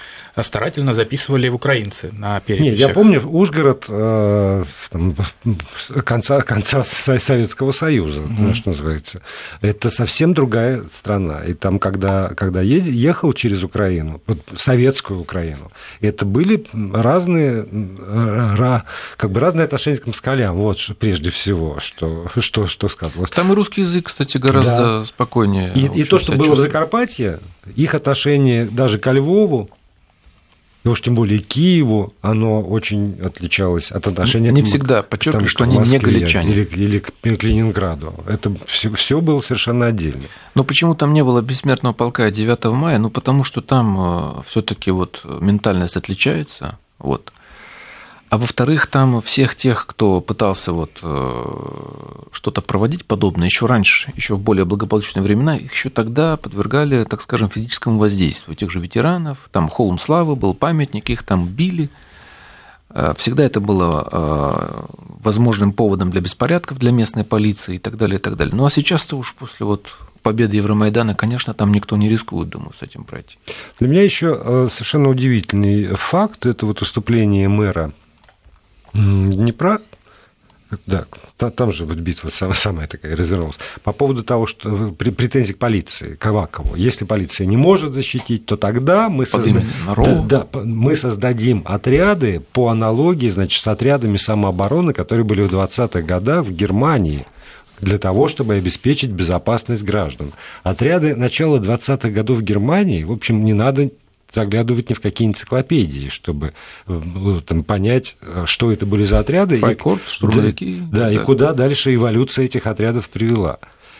старательно 0.41 0.93
записывали 0.93 1.49
в 1.49 1.55
украинцы 1.55 2.11
на 2.13 2.39
переписях. 2.39 2.79
Нет, 2.79 2.79
я 2.79 2.89
помню, 2.89 3.21
Ужгород 3.27 3.85
э, 3.89 4.63
там, 4.89 5.15
конца, 6.03 6.41
конца 6.41 6.83
Советского 6.83 7.73
Союза, 7.73 8.21
mm-hmm. 8.21 8.53
что 8.55 8.69
называется. 8.69 9.21
Это 9.61 9.91
совсем 9.91 10.33
другая 10.33 10.81
страна. 10.91 11.43
И 11.43 11.53
там, 11.53 11.77
когда 11.77 12.33
когда 12.39 12.61
ехал 12.61 13.33
через 13.33 13.63
Украину, 13.63 14.21
советскую 14.55 15.19
Украину, 15.19 15.73
это 15.99 16.25
были 16.25 16.65
разные, 16.93 17.67
как 19.17 19.31
бы 19.31 19.41
разные 19.41 19.65
отношения 19.65 19.97
к 19.97 20.07
москалям, 20.07 20.55
вот 20.55 20.77
прежде 20.99 21.31
всего, 21.31 21.81
что, 21.81 22.27
что, 22.39 22.65
что 22.65 22.87
сказывалось. 22.87 23.29
Там 23.31 23.51
и 23.51 23.55
русский 23.55 23.81
язык, 23.81 24.05
кстати, 24.05 24.37
гораздо 24.37 24.71
да. 24.71 25.05
спокойнее. 25.05 25.73
И, 25.75 25.99
и 25.99 26.05
то, 26.05 26.17
что 26.17 26.31
было 26.31 26.55
в 26.55 26.59
Закарпатье, 26.59 27.41
их 27.75 27.93
отношение 27.93 28.63
даже 28.63 28.99
ко 28.99 29.11
Львову, 29.11 29.69
и 30.89 30.91
уж 30.91 31.01
тем 31.01 31.15
более 31.15 31.39
Киеву, 31.39 32.13
оно 32.21 32.61
очень 32.61 33.19
отличалось 33.23 33.91
от 33.91 34.07
отношения 34.07 34.51
не 34.51 34.63
к, 34.63 34.65
всегда, 34.65 35.03
подчеркиваю, 35.03 35.47
что 35.47 35.63
они 35.63 35.77
не 35.77 35.99
галичане. 35.99 36.51
Или, 36.51 36.63
или 36.73 36.99
к 36.99 37.43
Ленинграду. 37.43 38.13
Это 38.27 38.51
все, 38.65 38.91
все 38.93 39.21
было 39.21 39.41
совершенно 39.41 39.87
отдельно. 39.87 40.23
Но 40.55 40.63
почему 40.63 40.95
там 40.95 41.13
не 41.13 41.23
было 41.23 41.41
бессмертного 41.41 41.93
полка 41.93 42.29
9 42.29 42.65
мая? 42.65 42.97
Ну, 42.97 43.09
потому 43.09 43.43
что 43.43 43.61
там 43.61 43.97
э, 43.99 44.41
все-таки 44.47 44.91
вот 44.91 45.21
ментальность 45.23 45.95
отличается. 45.95 46.77
Вот. 46.97 47.31
А 48.29 48.37
во-вторых, 48.37 48.85
там 48.87 49.21
всех 49.21 49.55
тех, 49.55 49.87
кто 49.87 50.21
пытался 50.21 50.71
вот 50.71 50.99
э, 51.01 52.25
что-то 52.31 52.61
проводить 52.61 53.05
подобное 53.05 53.47
еще 53.47 53.65
раньше, 53.65 54.13
еще 54.15 54.35
в 54.35 54.39
более 54.39 54.65
благополучные 54.65 55.23
времена, 55.23 55.57
их 55.57 55.73
еще 55.73 55.89
тогда 55.89 56.37
подвергали, 56.37 57.05
так 57.05 57.21
скажем, 57.23 57.49
физическому 57.49 57.97
воздействию 57.97 58.55
тех 58.55 58.69
же 58.69 58.79
ветеранов. 58.79 59.49
Там 59.51 59.67
холм 59.67 59.97
славы 59.97 60.35
был 60.35 60.53
памятник, 60.53 61.09
их 61.09 61.23
там 61.23 61.47
били. 61.47 61.89
Э, 62.91 63.15
всегда 63.17 63.43
это 63.43 63.59
было 63.59 64.07
э, 64.11 64.85
возможным 65.23 65.73
поводом 65.73 66.11
для 66.11 66.21
беспорядков 66.21 66.77
для 66.77 66.91
местной 66.91 67.23
полиции 67.23 67.77
и 67.77 67.79
так 67.79 67.97
далее, 67.97 68.19
и 68.19 68.21
так 68.21 68.35
далее. 68.37 68.53
Ну 68.55 68.63
а 68.63 68.69
сейчас-то 68.69 69.17
уж 69.17 69.33
после 69.33 69.65
вот 69.65 69.87
победы 70.21 70.55
Евромайдана, 70.57 71.15
конечно, 71.15 71.55
там 71.55 71.71
никто 71.71 71.97
не 71.97 72.07
рискует, 72.07 72.49
думаю, 72.49 72.73
с 72.77 72.83
этим 72.83 73.05
пройти. 73.05 73.39
Для 73.79 73.87
меня 73.87 74.03
еще 74.03 74.67
совершенно 74.69 75.09
удивительный 75.09 75.95
факт– 75.95 76.45
это 76.45 76.67
вот 76.67 76.81
выступление 76.81 77.47
мэра 77.47 77.91
Днепра 78.93 79.79
да, 80.85 81.05
там 81.49 81.71
же 81.71 81.85
вот 81.85 81.97
битва 81.97 82.29
самая, 82.29 82.87
такая 82.87 83.15
развернулась. 83.15 83.57
По 83.83 83.91
поводу 83.91 84.23
того, 84.23 84.45
что 84.45 84.91
претензий 84.91 85.53
к 85.53 85.57
полиции, 85.57 86.13
Кавакову. 86.15 86.75
Если 86.75 87.05
полиция 87.05 87.47
не 87.47 87.57
может 87.57 87.93
защитить, 87.93 88.45
то 88.45 88.55
тогда 88.55 89.09
мы, 89.09 89.25
созда... 89.25 89.63
да, 89.95 90.23
да, 90.23 90.47
мы 90.63 90.95
создадим 90.95 91.63
отряды 91.65 92.41
по 92.53 92.69
аналогии, 92.69 93.29
значит, 93.29 93.61
с 93.61 93.67
отрядами 93.67 94.17
самообороны, 94.17 94.93
которые 94.93 95.23
были 95.23 95.41
в 95.41 95.51
20-х 95.51 96.01
годах 96.01 96.45
в 96.45 96.51
Германии 96.51 97.25
для 97.81 97.97
того, 97.97 98.27
чтобы 98.27 98.55
обеспечить 98.55 99.09
безопасность 99.09 99.83
граждан. 99.83 100.33
Отряды 100.61 101.15
начала 101.15 101.57
20-х 101.57 102.09
годов 102.09 102.39
в 102.39 102.41
Германии, 102.43 103.03
в 103.03 103.11
общем, 103.11 103.43
не 103.43 103.53
надо 103.53 103.89
заглядывать 104.33 104.89
ни 104.89 104.93
в 104.93 105.01
какие 105.01 105.27
энциклопедии, 105.27 106.09
чтобы 106.09 106.53
э, 106.87 107.39
там, 107.45 107.63
понять, 107.63 108.15
что 108.45 108.71
это 108.71 108.85
были 108.85 109.03
за 109.03 109.19
отряды. 109.19 109.57
Файкорд, 109.57 110.07
штурмовики. 110.07 110.81
Да, 110.91 110.99
да 110.99 111.11
и 111.11 111.17
куда 111.17 111.53
дальше 111.53 111.93
эволюция 111.93 112.45
этих 112.45 112.67
отрядов 112.67 113.09
привела. 113.09 113.59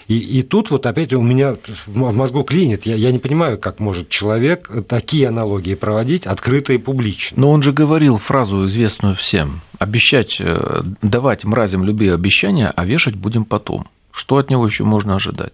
И, 0.09 0.17
и 0.17 0.41
тут 0.41 0.71
вот 0.71 0.87
опять 0.87 1.13
у 1.13 1.21
меня 1.21 1.55
в 1.85 2.13
мозгу 2.15 2.43
клинит. 2.43 2.87
Я, 2.87 2.95
я 2.95 3.11
не 3.11 3.19
понимаю, 3.19 3.59
как 3.59 3.79
может 3.79 4.09
человек 4.09 4.67
такие 4.87 5.27
аналогии 5.27 5.75
проводить 5.75 6.25
открыто 6.25 6.73
и 6.73 6.79
публично. 6.79 7.39
Но 7.39 7.51
он 7.51 7.61
же 7.61 7.71
говорил 7.71 8.17
фразу, 8.17 8.65
известную 8.65 9.15
всем. 9.15 9.61
Обещать, 9.77 10.37
э, 10.39 10.81
давать 11.03 11.45
мразям 11.45 11.83
любые 11.83 12.15
обещания, 12.15 12.73
а 12.75 12.85
вешать 12.85 13.15
будем 13.15 13.45
потом. 13.45 13.87
Что 14.11 14.37
от 14.37 14.49
него 14.49 14.65
еще 14.65 14.83
можно 14.83 15.15
ожидать? 15.15 15.53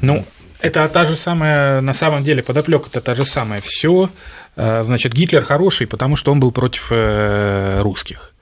Ну, 0.00 0.24
это 0.60 0.88
та 0.88 1.04
же 1.04 1.16
самая, 1.16 1.80
на 1.80 1.94
самом 1.94 2.24
деле, 2.24 2.42
подоплека 2.42 2.88
это 2.88 3.00
та 3.00 3.14
же 3.14 3.24
самая. 3.24 3.60
Все, 3.60 4.10
э, 4.56 4.82
значит, 4.84 5.12
Гитлер 5.12 5.44
хороший, 5.44 5.86
потому 5.86 6.16
что 6.16 6.32
он 6.32 6.40
был 6.40 6.52
против 6.52 6.88
э, 6.90 7.80
русских. 7.82 8.32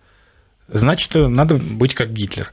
Значит, 0.69 1.15
надо 1.15 1.55
быть 1.55 1.95
как 1.95 2.13
Гитлер. 2.13 2.53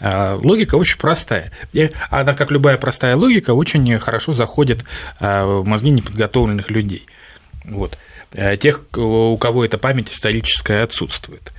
А, 0.00 0.36
логика 0.36 0.74
очень 0.74 0.98
простая. 0.98 1.52
И 1.72 1.90
она, 2.10 2.34
как 2.34 2.50
любая 2.50 2.76
простая 2.76 3.16
логика, 3.16 3.54
очень 3.54 3.98
хорошо 3.98 4.32
заходит 4.32 4.84
а, 5.18 5.46
в 5.46 5.64
мозги 5.64 5.90
неподготовленных 5.90 6.70
людей. 6.70 7.06
Вот. 7.64 7.96
Э, 8.32 8.56
тех, 8.56 8.80
у 8.96 9.36
кого 9.38 9.64
эта 9.64 9.78
память 9.78 10.12
историческая 10.12 10.82
отсутствует. 10.82 11.52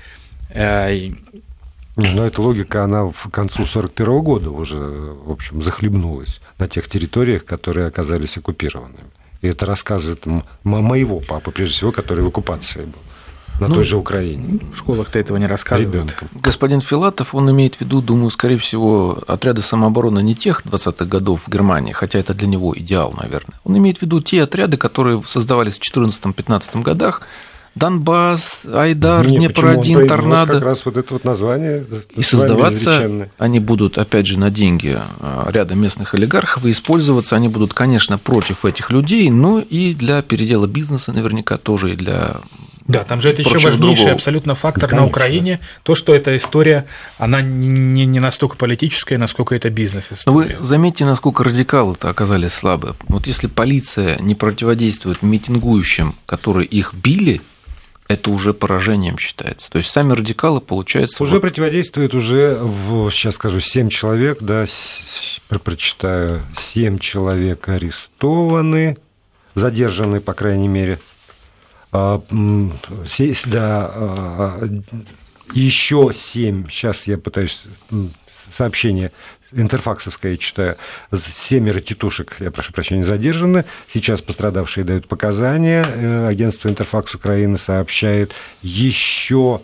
Но 1.95 2.25
эта 2.25 2.41
логика, 2.41 2.84
она 2.84 3.05
в 3.05 3.29
концу 3.31 3.63
1941 3.63 4.21
года 4.21 4.51
уже, 4.51 4.77
в 4.77 5.31
общем, 5.31 5.62
захлебнулась 5.62 6.41
на 6.58 6.67
тех 6.67 6.88
территориях, 6.88 7.45
которые 7.45 7.88
оказались 7.88 8.38
оккупированными. 8.38 9.05
И 9.41 9.47
это 9.47 9.65
рассказывает 9.65 10.25
моего 10.63 11.19
папы, 11.19 11.51
прежде 11.51 11.75
всего, 11.75 11.91
который 11.91 12.23
в 12.23 12.27
оккупации 12.27 12.86
был 12.86 12.99
на 13.60 13.67
ну, 13.67 13.75
той 13.75 13.84
же 13.86 13.97
Украине. 13.97 14.60
В 14.73 14.77
школах-то 14.77 15.17
этого 15.17 15.38
не 15.38 15.45
рассказывают. 15.45 15.93
Ребенком. 15.93 16.27
Господин 16.34 16.81
Филатов, 16.81 17.34
он 17.34 17.49
имеет 17.51 17.75
в 17.75 17.81
виду, 17.81 18.01
думаю, 18.01 18.29
скорее 18.31 18.58
всего, 18.58 19.23
отряды 19.27 19.62
самообороны 19.62 20.21
не 20.21 20.36
тех 20.36 20.65
20-х 20.65 21.05
годов 21.05 21.43
в 21.45 21.51
Германии, 21.51 21.93
хотя 21.93 22.19
это 22.19 22.34
для 22.34 22.47
него 22.47 22.73
идеал, 22.77 23.13
наверное. 23.19 23.60
Он 23.63 23.77
имеет 23.77 23.99
в 23.99 24.01
виду 24.01 24.21
те 24.21 24.43
отряды, 24.43 24.77
которые 24.77 25.23
создавались 25.25 25.77
в 25.77 25.97
14-15 25.97 26.81
годах, 26.81 27.21
Донбасс, 27.75 28.61
Айдар, 28.71 29.27
не 29.27 29.38
Днепр-1, 29.38 30.07
Торнадо. 30.07 30.53
как 30.53 30.63
раз 30.63 30.85
вот 30.85 30.95
это 30.95 31.13
вот 31.13 31.25
название. 31.25 31.85
И 32.15 32.23
создаваться 32.23 33.29
они 33.38 33.59
будут, 33.59 33.97
опять 33.97 34.27
же, 34.27 34.39
на 34.39 34.49
деньги 34.49 34.97
а, 35.19 35.49
ряда 35.51 35.75
местных 35.75 36.13
олигархов, 36.13 36.65
и 36.65 36.71
использоваться 36.71 37.35
они 37.35 37.49
будут, 37.49 37.73
конечно, 37.73 38.17
против 38.17 38.63
этих 38.63 38.91
людей, 38.91 39.29
но 39.29 39.59
и 39.59 39.93
для 39.93 40.21
передела 40.21 40.67
бизнеса 40.67 41.11
наверняка 41.11 41.57
тоже, 41.57 41.93
и 41.93 41.95
для 41.95 42.38
да, 42.88 43.03
там 43.03 43.19
же 43.19 43.29
это 43.31 43.41
еще 43.41 43.57
важнейший 43.57 43.77
другого. 43.79 44.11
абсолютно 44.11 44.53
фактор 44.53 44.89
Конечно. 44.89 45.01
на 45.01 45.07
Украине, 45.07 45.59
то, 45.81 45.95
что 45.95 46.13
эта 46.13 46.38
история, 46.38 46.85
она 47.17 47.41
не, 47.41 48.05
не 48.05 48.19
настолько 48.19 48.57
политическая, 48.57 49.17
насколько 49.17 49.55
это 49.55 49.71
бизнес. 49.71 50.11
-история. 50.11 50.21
Но 50.27 50.33
вы 50.33 50.55
заметьте, 50.59 51.03
насколько 51.03 51.43
радикалы-то 51.43 52.09
оказались 52.09 52.53
слабы. 52.53 52.93
Вот 53.07 53.25
если 53.25 53.47
полиция 53.47 54.19
не 54.19 54.35
противодействует 54.35 55.23
митингующим, 55.23 56.13
которые 56.27 56.67
их 56.67 56.93
били, 56.93 57.41
это 58.08 58.30
уже 58.30 58.54
поражением 58.54 59.18
считается. 59.18 59.70
То 59.70 59.80
есть 59.80 59.89
сами 59.89 60.13
радикалы, 60.13 60.62
получается... 60.62 61.24
Уже 61.24 61.36
вот... 61.36 61.41
противодействует 61.41 62.13
уже, 62.13 62.58
в, 62.62 63.10
сейчас 63.12 63.36
скажу, 63.36 63.60
7 63.60 63.89
человек, 63.89 64.39
да, 64.41 64.65
прочитаю, 65.63 66.41
7 66.58 67.00
человек 67.00 67.68
арестованы, 67.68 68.98
задержаны, 69.56 70.20
по 70.20 70.34
крайней 70.34 70.68
мере. 70.68 71.00
А, 71.91 72.22
да, 73.46 73.91
а, 73.96 74.70
еще 75.54 76.12
7, 76.13 76.70
сейчас 76.70 77.08
я 77.08 77.18
пытаюсь 77.18 77.63
сообщение 78.54 79.12
интерфаксовское 79.51 80.38
читаю, 80.38 80.77
семеро 81.47 81.79
тетушек, 81.79 82.36
я 82.39 82.51
прошу 82.51 82.73
прощения, 82.73 83.05
задержаны. 83.05 83.65
Сейчас 83.93 84.21
пострадавшие 84.21 84.84
дают 84.84 85.08
показания. 85.08 85.86
Э, 85.86 86.27
агентство 86.27 86.69
Интерфакс 86.69 87.15
Украины 87.15 87.58
сообщает, 87.58 88.34
еще 88.62 89.62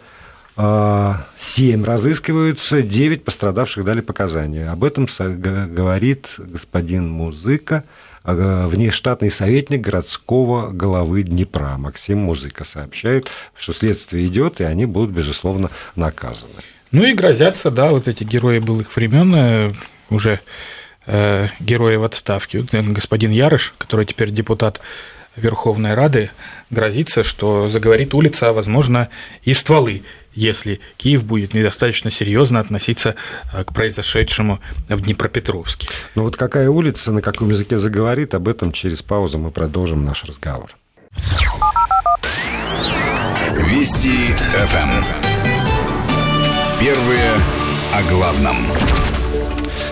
а, 0.57 1.27
семь 1.37 1.83
разыскиваются, 1.83 2.81
девять 2.81 3.23
пострадавших 3.23 3.85
дали 3.85 4.01
показания. 4.01 4.69
Об 4.69 4.83
этом 4.83 5.07
говорит 5.07 6.35
господин 6.37 7.09
Музыка, 7.09 7.85
а, 8.23 8.67
внештатный 8.67 9.31
советник 9.31 9.81
городского 9.81 10.69
главы 10.69 11.23
Днепра. 11.23 11.77
Максим 11.77 12.19
Музыка 12.19 12.63
сообщает, 12.63 13.27
что 13.55 13.73
следствие 13.73 14.27
идет, 14.27 14.59
и 14.59 14.63
они 14.63 14.85
будут, 14.85 15.11
безусловно, 15.11 15.71
наказаны. 15.95 16.61
Ну 16.91 17.05
и 17.05 17.13
грозятся, 17.13 17.71
да, 17.71 17.87
вот 17.87 18.07
эти 18.07 18.23
герои 18.23 18.59
былых 18.59 18.95
времен, 18.95 19.35
э, 19.35 19.73
уже 20.09 20.41
э, 21.05 21.47
герои 21.59 21.95
в 21.95 22.03
отставке. 22.03 22.59
Вот, 22.59 22.69
господин 22.73 23.31
Ярыш, 23.31 23.73
который 23.77 24.05
теперь 24.05 24.31
депутат 24.31 24.81
Верховной 25.35 25.93
Рады, 25.93 26.31
грозится, 26.69 27.23
что 27.23 27.69
заговорит 27.69 28.13
улица, 28.13 28.49
а, 28.49 28.53
возможно, 28.53 29.07
и 29.43 29.53
стволы, 29.53 30.03
если 30.33 30.81
Киев 30.97 31.23
будет 31.23 31.53
недостаточно 31.53 32.11
серьезно 32.11 32.59
относиться 32.59 33.15
э, 33.53 33.63
к 33.63 33.73
произошедшему 33.73 34.59
в 34.89 35.01
Днепропетровске. 35.01 35.87
Ну 36.15 36.23
вот 36.23 36.35
какая 36.35 36.69
улица, 36.69 37.13
на 37.13 37.21
каком 37.21 37.49
языке 37.49 37.77
заговорит, 37.77 38.33
об 38.33 38.49
этом 38.49 38.73
через 38.73 39.01
паузу 39.01 39.37
мы 39.37 39.51
продолжим 39.51 40.03
наш 40.03 40.25
разговор. 40.25 40.75
Вести 43.67 44.33
ФМ. 44.33 45.30
Первые 46.81 47.37
о 47.93 48.11
главном. 48.11 48.57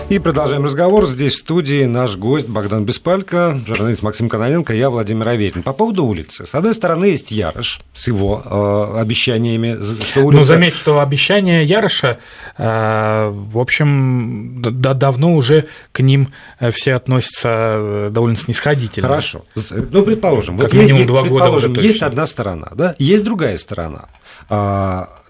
И 0.08 0.18
продолжаем 0.18 0.64
разговор. 0.64 1.06
Здесь 1.06 1.34
в 1.34 1.36
студии 1.36 1.84
наш 1.84 2.16
гость 2.16 2.48
Богдан 2.48 2.84
Беспалько, 2.84 3.60
журналист 3.64 4.02
Максим 4.02 4.28
Каноненко, 4.28 4.74
я 4.74 4.90
Владимир 4.90 5.28
Аверин. 5.28 5.62
По 5.62 5.72
поводу 5.72 6.04
улицы. 6.04 6.46
С 6.46 6.54
одной 6.56 6.74
стороны, 6.74 7.04
есть 7.04 7.30
Ярош 7.30 7.80
с 7.94 8.08
его 8.08 8.42
э, 8.44 8.98
обещаниями, 8.98 9.78
что 10.02 10.22
улица... 10.22 10.40
Ну, 10.40 10.44
заметь, 10.44 10.74
что 10.74 11.00
обещания 11.00 11.62
Яроша, 11.62 12.18
э, 12.58 13.28
в 13.32 13.56
общем, 13.56 14.60
да, 14.60 14.92
давно 14.92 15.36
уже 15.36 15.66
к 15.92 16.00
ним 16.00 16.32
все 16.72 16.94
относятся 16.94 17.48
э, 17.48 18.08
довольно 18.10 18.36
снисходительно. 18.36 19.06
Хорошо. 19.06 19.44
Ну, 19.70 20.02
предположим, 20.02 20.58
как 20.58 20.72
вот 20.72 20.82
минимум 20.82 21.06
два 21.06 21.22
года 21.22 21.50
уже 21.50 21.68
есть 21.68 22.02
одна 22.02 22.26
сторона, 22.26 22.72
да, 22.74 22.96
есть 22.98 23.22
другая 23.22 23.58
сторона. 23.58 24.08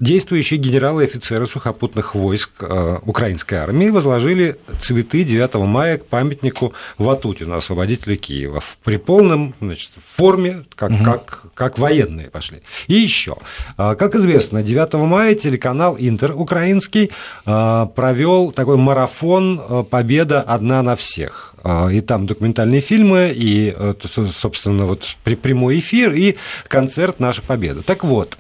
Действующие 0.01 0.59
генералы 0.59 1.03
и 1.03 1.07
офицеры 1.07 1.47
сухопутных 1.47 2.15
войск 2.15 2.51
а, 2.61 3.01
украинской 3.05 3.57
армии 3.57 3.91
возложили 3.91 4.57
цветы 4.79 5.25
9 5.25 5.55
мая 5.67 5.99
к 5.99 6.07
памятнику 6.07 6.73
Ватутину, 6.97 7.55
освободителю 7.55 8.17
Киева, 8.17 8.63
при 8.83 8.97
полном 8.97 9.53
значит, 9.61 9.91
форме, 10.17 10.65
как, 10.75 10.93
угу. 10.93 11.05
как, 11.05 11.43
как 11.53 11.79
военные 11.79 12.31
пошли. 12.31 12.63
И 12.87 12.95
еще, 12.95 13.37
а, 13.77 13.95
как 13.95 14.15
известно, 14.15 14.63
9 14.63 14.95
мая 14.95 15.35
телеканал 15.35 15.97
Интер 15.99 16.33
украинский 16.33 17.11
провел 17.45 18.53
такой 18.53 18.79
марафон 18.79 19.87
«Победа 19.91 20.41
одна 20.41 20.83
на 20.83 20.97
всех». 20.97 21.55
И 21.93 22.01
там 22.01 22.27
документальные 22.27 22.81
фильмы, 22.81 23.33
и, 23.35 23.75
э, 23.77 23.95
собственно, 24.33 24.87
вот 24.87 25.17
прямой 25.25 25.81
эфир, 25.81 26.15
и 26.15 26.37
концерт 26.69 27.21
«Наша 27.21 27.43
победа». 27.43 27.83
Так 27.83 28.03
вот, 28.03 28.39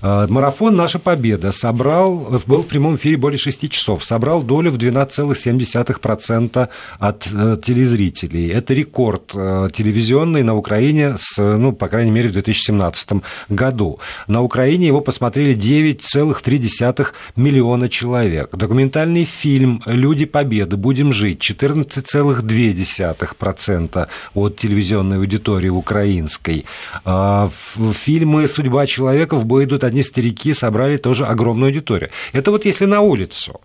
марафон 0.00 0.74
«Наша 0.74 0.98
победа» 1.02 1.52
собрал, 1.52 2.40
был 2.46 2.62
в 2.62 2.66
прямом 2.66 2.96
эфире 2.96 3.16
более 3.16 3.38
6 3.38 3.70
часов, 3.70 4.04
собрал 4.04 4.42
долю 4.42 4.70
в 4.70 4.76
12,7% 4.76 6.68
от 6.98 7.28
э, 7.32 7.56
телезрителей. 7.62 8.48
Это 8.48 8.74
рекорд 8.74 9.32
э, 9.34 9.70
телевизионный 9.74 10.42
на 10.42 10.54
Украине, 10.56 11.16
с, 11.18 11.38
ну, 11.38 11.72
по 11.72 11.88
крайней 11.88 12.10
мере, 12.10 12.28
в 12.28 12.32
2017 12.32 13.22
году. 13.48 13.98
На 14.26 14.42
Украине 14.42 14.86
его 14.86 15.00
посмотрели 15.00 15.54
9,3 15.54 17.06
миллиона 17.36 17.88
человек. 17.88 18.56
Документальный 18.56 19.24
фильм 19.24 19.82
«Люди 19.86 20.24
Победы. 20.24 20.76
Будем 20.76 21.12
жить» 21.12 21.40
14,2% 21.40 24.08
от 24.34 24.56
телевизионной 24.56 25.18
аудитории 25.18 25.68
украинской. 25.68 26.64
А, 27.04 27.50
фильмы 27.92 28.48
«Судьба 28.48 28.86
человека» 28.86 29.36
в 29.36 29.44
бой 29.44 29.64
идут 29.64 29.84
одни 29.84 30.02
старики 30.02 30.54
собрали 30.54 30.91
тоже 30.98 31.26
огромную 31.26 31.68
аудиторию. 31.68 32.10
Это 32.32 32.50
вот 32.50 32.64
если 32.64 32.86
на 32.86 33.00
улицу 33.00 33.60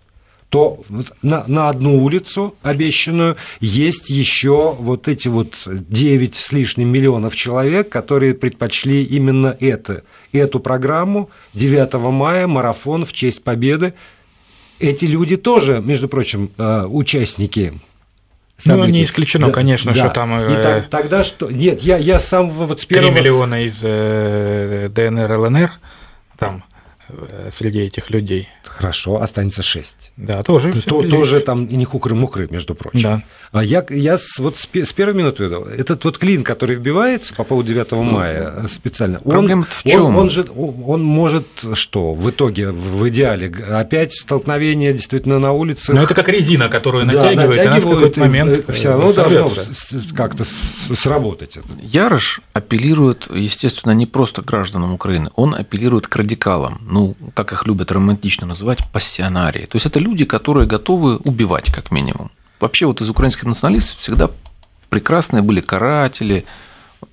то 0.50 0.82
на, 1.22 1.44
на 1.46 1.68
одну 1.68 2.02
улицу 2.02 2.54
обещанную 2.62 3.36
есть 3.60 4.08
еще 4.08 4.74
вот 4.78 5.06
эти 5.06 5.28
вот 5.28 5.54
9 5.66 6.34
с 6.34 6.52
лишним 6.52 6.88
миллионов 6.88 7.36
человек, 7.36 7.90
которые 7.90 8.34
предпочли 8.34 9.04
именно 9.04 9.56
это, 9.60 10.04
эту 10.32 10.58
программу 10.60 11.30
9 11.54 11.94
мая, 12.12 12.46
марафон 12.46 13.04
в 13.04 13.12
честь 13.12 13.44
победы. 13.44 13.92
Эти 14.78 15.04
люди 15.04 15.36
тоже, 15.36 15.82
между 15.84 16.08
прочим, 16.08 16.50
э, 16.56 16.84
участники 16.84 17.80
Событий. 18.60 18.86
Ну, 18.86 18.88
не 18.88 19.04
исключено, 19.04 19.46
да, 19.46 19.52
конечно, 19.52 19.92
да. 19.92 19.98
что 20.00 20.08
там... 20.08 20.40
И 20.40 20.52
э... 20.52 20.60
так, 20.60 20.88
тогда 20.88 21.22
что... 21.22 21.48
Нет, 21.48 21.80
я, 21.82 21.96
я 21.96 22.18
сам 22.18 22.50
вот 22.50 22.80
с 22.80 22.86
первого... 22.86 23.12
3 23.12 23.20
миллиона 23.20 23.64
из 23.64 23.78
э, 23.82 24.88
ДНР, 24.92 25.30
ЛНР 25.30 25.70
там 26.36 26.64
среди 27.50 27.80
этих 27.80 28.10
людей. 28.10 28.48
Хорошо, 28.64 29.20
останется 29.20 29.62
6. 29.62 30.12
Да, 30.16 30.42
тоже. 30.42 30.72
То, 30.72 31.02
тоже 31.02 31.40
там 31.40 31.68
не 31.68 31.84
хухры-мухры, 31.84 32.48
между 32.50 32.74
прочим. 32.74 33.02
Да. 33.02 33.22
А 33.52 33.64
я, 33.64 33.84
я 33.90 34.18
с, 34.18 34.38
вот 34.38 34.56
с, 34.58 34.68
с 34.72 34.92
первой 34.92 35.14
минуты 35.14 35.44
видел, 35.44 35.64
этот 35.64 36.04
вот 36.04 36.18
клин, 36.18 36.44
который 36.44 36.76
вбивается 36.76 37.34
по 37.34 37.44
поводу 37.44 37.68
9 37.68 37.90
ну, 37.92 38.02
мая 38.02 38.54
э, 38.56 38.68
специально, 38.68 39.20
он, 39.24 39.64
в 39.64 39.82
чем? 39.84 40.04
Он, 40.04 40.16
он, 40.16 40.30
же, 40.30 40.46
он 40.54 41.02
может 41.02 41.46
что, 41.74 42.14
в 42.14 42.30
итоге, 42.30 42.70
в 42.70 43.08
идеале, 43.08 43.52
опять 43.70 44.14
столкновение 44.14 44.92
действительно 44.92 45.38
на 45.38 45.52
улице. 45.52 45.92
Но 45.92 46.02
это 46.02 46.14
как 46.14 46.28
резина, 46.28 46.68
которую 46.68 47.06
натягивают, 47.06 47.56
да, 47.56 47.62
она 47.62 47.80
в 47.80 47.88
какой-то 47.88 48.20
момент 48.20 48.64
все 48.74 48.88
равно 48.90 49.12
должно 49.12 49.50
как-то 50.14 50.44
сработать. 50.44 51.58
Ярош 51.80 52.40
апеллирует, 52.52 53.28
естественно, 53.34 53.92
не 53.92 54.06
просто 54.06 54.42
гражданам 54.42 54.92
Украины, 54.92 55.30
он 55.34 55.54
апеллирует 55.54 56.06
к 56.06 56.16
радикалам 56.16 56.80
ну, 56.98 57.16
как 57.34 57.52
их 57.52 57.66
любят 57.66 57.92
романтично 57.92 58.46
называть, 58.46 58.78
пассионарии. 58.92 59.66
То 59.66 59.76
есть 59.76 59.86
это 59.86 60.00
люди, 60.00 60.24
которые 60.24 60.66
готовы 60.66 61.16
убивать, 61.18 61.72
как 61.72 61.90
минимум. 61.92 62.30
Вообще 62.60 62.86
вот 62.86 63.00
из 63.00 63.08
украинских 63.08 63.44
националистов 63.44 63.98
всегда 63.98 64.30
прекрасные 64.88 65.42
были 65.42 65.60
каратели, 65.60 66.44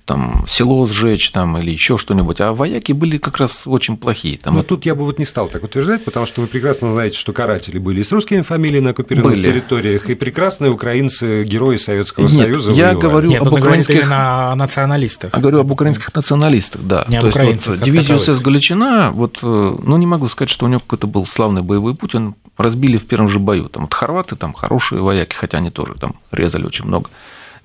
там 0.04 0.44
село 0.48 0.86
сжечь 0.86 1.30
там, 1.30 1.58
или 1.58 1.70
еще 1.70 1.98
что-нибудь, 1.98 2.40
а 2.40 2.52
вояки 2.52 2.92
были 2.92 3.18
как 3.18 3.38
раз 3.38 3.62
очень 3.66 3.96
плохие. 3.96 4.38
Там 4.38 4.54
Но 4.54 4.60
это... 4.60 4.70
тут 4.70 4.86
я 4.86 4.94
бы 4.94 5.04
вот 5.04 5.18
не 5.18 5.24
стал 5.24 5.48
так 5.48 5.64
утверждать, 5.64 6.04
потому 6.04 6.26
что 6.26 6.40
вы 6.40 6.46
прекрасно 6.46 6.92
знаете, 6.92 7.16
что 7.16 7.32
каратели 7.32 7.78
были 7.78 8.00
и 8.00 8.04
с 8.04 8.12
русскими 8.12 8.42
фамилиями 8.42 8.84
на 8.84 8.90
оккупированных 8.90 9.38
были. 9.38 9.50
территориях, 9.50 10.08
и 10.08 10.14
прекрасные 10.14 10.70
украинцы, 10.70 11.44
герои 11.44 11.76
Советского 11.76 12.28
Нет, 12.28 12.46
Союза. 12.46 12.70
Я 12.70 12.86
воевали. 12.88 13.00
говорю 13.00 13.30
Нет, 13.30 13.42
об 13.42 13.52
украинских 13.52 13.94
именно 13.96 14.54
националистах. 14.54 15.34
Я 15.34 15.40
говорю 15.40 15.60
об 15.60 15.70
украинских 15.70 16.14
националистах, 16.14 16.82
да. 16.82 17.04
Не 17.08 17.20
То 17.20 17.26
есть 17.26 17.66
вот, 17.66 17.80
дивизию 17.80 18.18
СС 18.18 18.40
Галичина, 18.40 19.10
вот, 19.12 19.38
э, 19.42 19.76
ну 19.82 19.96
не 19.96 20.06
могу 20.06 20.28
сказать, 20.28 20.50
что 20.50 20.66
у 20.66 20.68
него 20.68 20.80
какой-то 20.80 21.06
был 21.06 21.26
славный 21.26 21.62
боевой 21.62 21.94
путь, 21.94 22.14
он 22.14 22.34
разбили 22.56 22.96
в 22.96 23.06
первом 23.06 23.28
же 23.28 23.38
бою. 23.38 23.68
Там 23.68 23.84
вот 23.84 23.94
хорваты 23.94 24.36
там 24.36 24.52
хорошие 24.52 25.00
вояки, 25.00 25.34
хотя 25.34 25.58
они 25.58 25.70
тоже 25.70 25.94
там 25.94 26.14
резали 26.30 26.64
очень 26.64 26.86
много. 26.86 27.10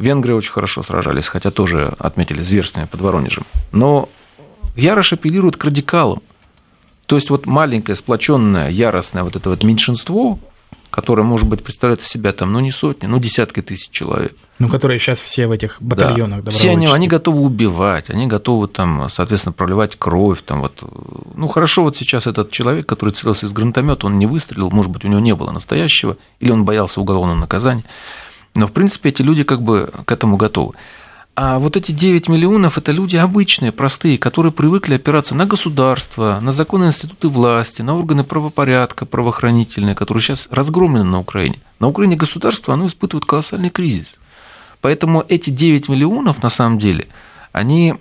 Венгры 0.01 0.35
очень 0.35 0.51
хорошо 0.51 0.83
сражались, 0.83 1.27
хотя 1.27 1.51
тоже 1.51 1.93
отметили 1.99 2.41
зверствами 2.41 2.85
под 2.85 3.01
Воронежем. 3.01 3.45
Но 3.71 4.09
Ярош 4.75 5.13
апеллирует 5.13 5.57
к 5.57 5.63
радикалам. 5.63 6.21
То 7.05 7.15
есть 7.15 7.29
вот 7.29 7.45
маленькое, 7.45 7.95
сплоченное, 7.95 8.69
яростное 8.69 9.23
вот 9.23 9.35
это 9.35 9.49
вот 9.49 9.63
меньшинство, 9.63 10.39
которое, 10.89 11.23
может 11.23 11.47
быть, 11.47 11.63
представляет 11.63 12.01
из 12.01 12.07
себя 12.07 12.31
там, 12.33 12.51
ну, 12.53 12.59
не 12.59 12.71
сотни, 12.71 13.07
ну, 13.07 13.19
десятки 13.19 13.61
тысяч 13.61 13.89
человек. 13.89 14.35
Ну, 14.59 14.69
которые 14.69 14.99
сейчас 14.99 15.19
все 15.19 15.47
в 15.47 15.51
этих 15.51 15.81
батальонах 15.81 16.43
да. 16.43 16.51
Все 16.51 16.71
они, 16.71 16.87
они 16.87 17.07
готовы 17.07 17.41
убивать, 17.41 18.09
они 18.09 18.27
готовы 18.27 18.67
там, 18.67 19.09
соответственно, 19.09 19.53
проливать 19.53 19.95
кровь. 19.97 20.41
Там, 20.43 20.61
вот. 20.61 20.83
Ну, 21.35 21.47
хорошо, 21.47 21.83
вот 21.83 21.97
сейчас 21.97 22.27
этот 22.27 22.51
человек, 22.51 22.85
который 22.85 23.13
целился 23.13 23.45
из 23.45 23.53
гранатомета, 23.53 24.05
он 24.05 24.19
не 24.19 24.27
выстрелил, 24.27 24.69
может 24.69 24.91
быть, 24.91 25.03
у 25.03 25.07
него 25.07 25.19
не 25.19 25.33
было 25.33 25.51
настоящего, 25.51 26.17
или 26.39 26.51
он 26.51 26.65
боялся 26.65 27.01
уголовного 27.01 27.37
наказания. 27.37 27.85
Но, 28.55 28.67
в 28.67 28.71
принципе, 28.71 29.09
эти 29.09 29.21
люди 29.21 29.43
как 29.43 29.61
бы 29.61 29.91
к 30.05 30.11
этому 30.11 30.37
готовы. 30.37 30.73
А 31.33 31.59
вот 31.59 31.77
эти 31.77 31.93
9 31.93 32.27
миллионов– 32.27 32.77
это 32.77 32.91
люди 32.91 33.15
обычные, 33.15 33.71
простые, 33.71 34.17
которые 34.17 34.51
привыкли 34.51 34.95
опираться 34.95 35.33
на 35.33 35.45
государство, 35.45 36.39
на 36.41 36.51
законы 36.51 36.85
институты 36.85 37.29
власти, 37.29 37.81
на 37.81 37.95
органы 37.95 38.25
правопорядка, 38.25 39.05
правоохранительные, 39.05 39.95
которые 39.95 40.21
сейчас 40.21 40.49
разгромлены 40.51 41.05
на 41.05 41.19
Украине. 41.19 41.59
На 41.79 41.87
Украине 41.87 42.17
государство, 42.17 42.73
оно 42.73 42.87
испытывает 42.87 43.25
колоссальный 43.25 43.69
кризис. 43.69 44.17
Поэтому 44.81 45.23
эти 45.29 45.49
9 45.51 45.87
миллионов, 45.87 46.43
на 46.43 46.49
самом 46.49 46.79
деле, 46.79 47.07
они 47.53 47.95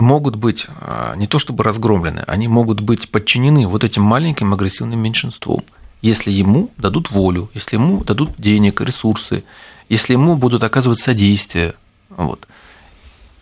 могут 0.00 0.34
быть 0.34 0.66
а, 0.80 1.14
не 1.14 1.28
то 1.28 1.38
чтобы 1.38 1.62
разгромлены, 1.62 2.24
они 2.26 2.48
могут 2.48 2.80
быть 2.80 3.10
подчинены 3.10 3.68
вот 3.68 3.84
этим 3.84 4.02
маленьким 4.02 4.52
агрессивным 4.52 4.98
меньшинством– 4.98 5.62
если 6.02 6.30
ему 6.30 6.70
дадут 6.76 7.10
волю, 7.10 7.50
если 7.54 7.76
ему 7.76 8.04
дадут 8.04 8.30
денег, 8.38 8.80
ресурсы, 8.80 9.44
если 9.88 10.12
ему 10.12 10.36
будут 10.36 10.62
оказывать 10.62 11.00
содействие. 11.00 11.74
Вот. 12.10 12.46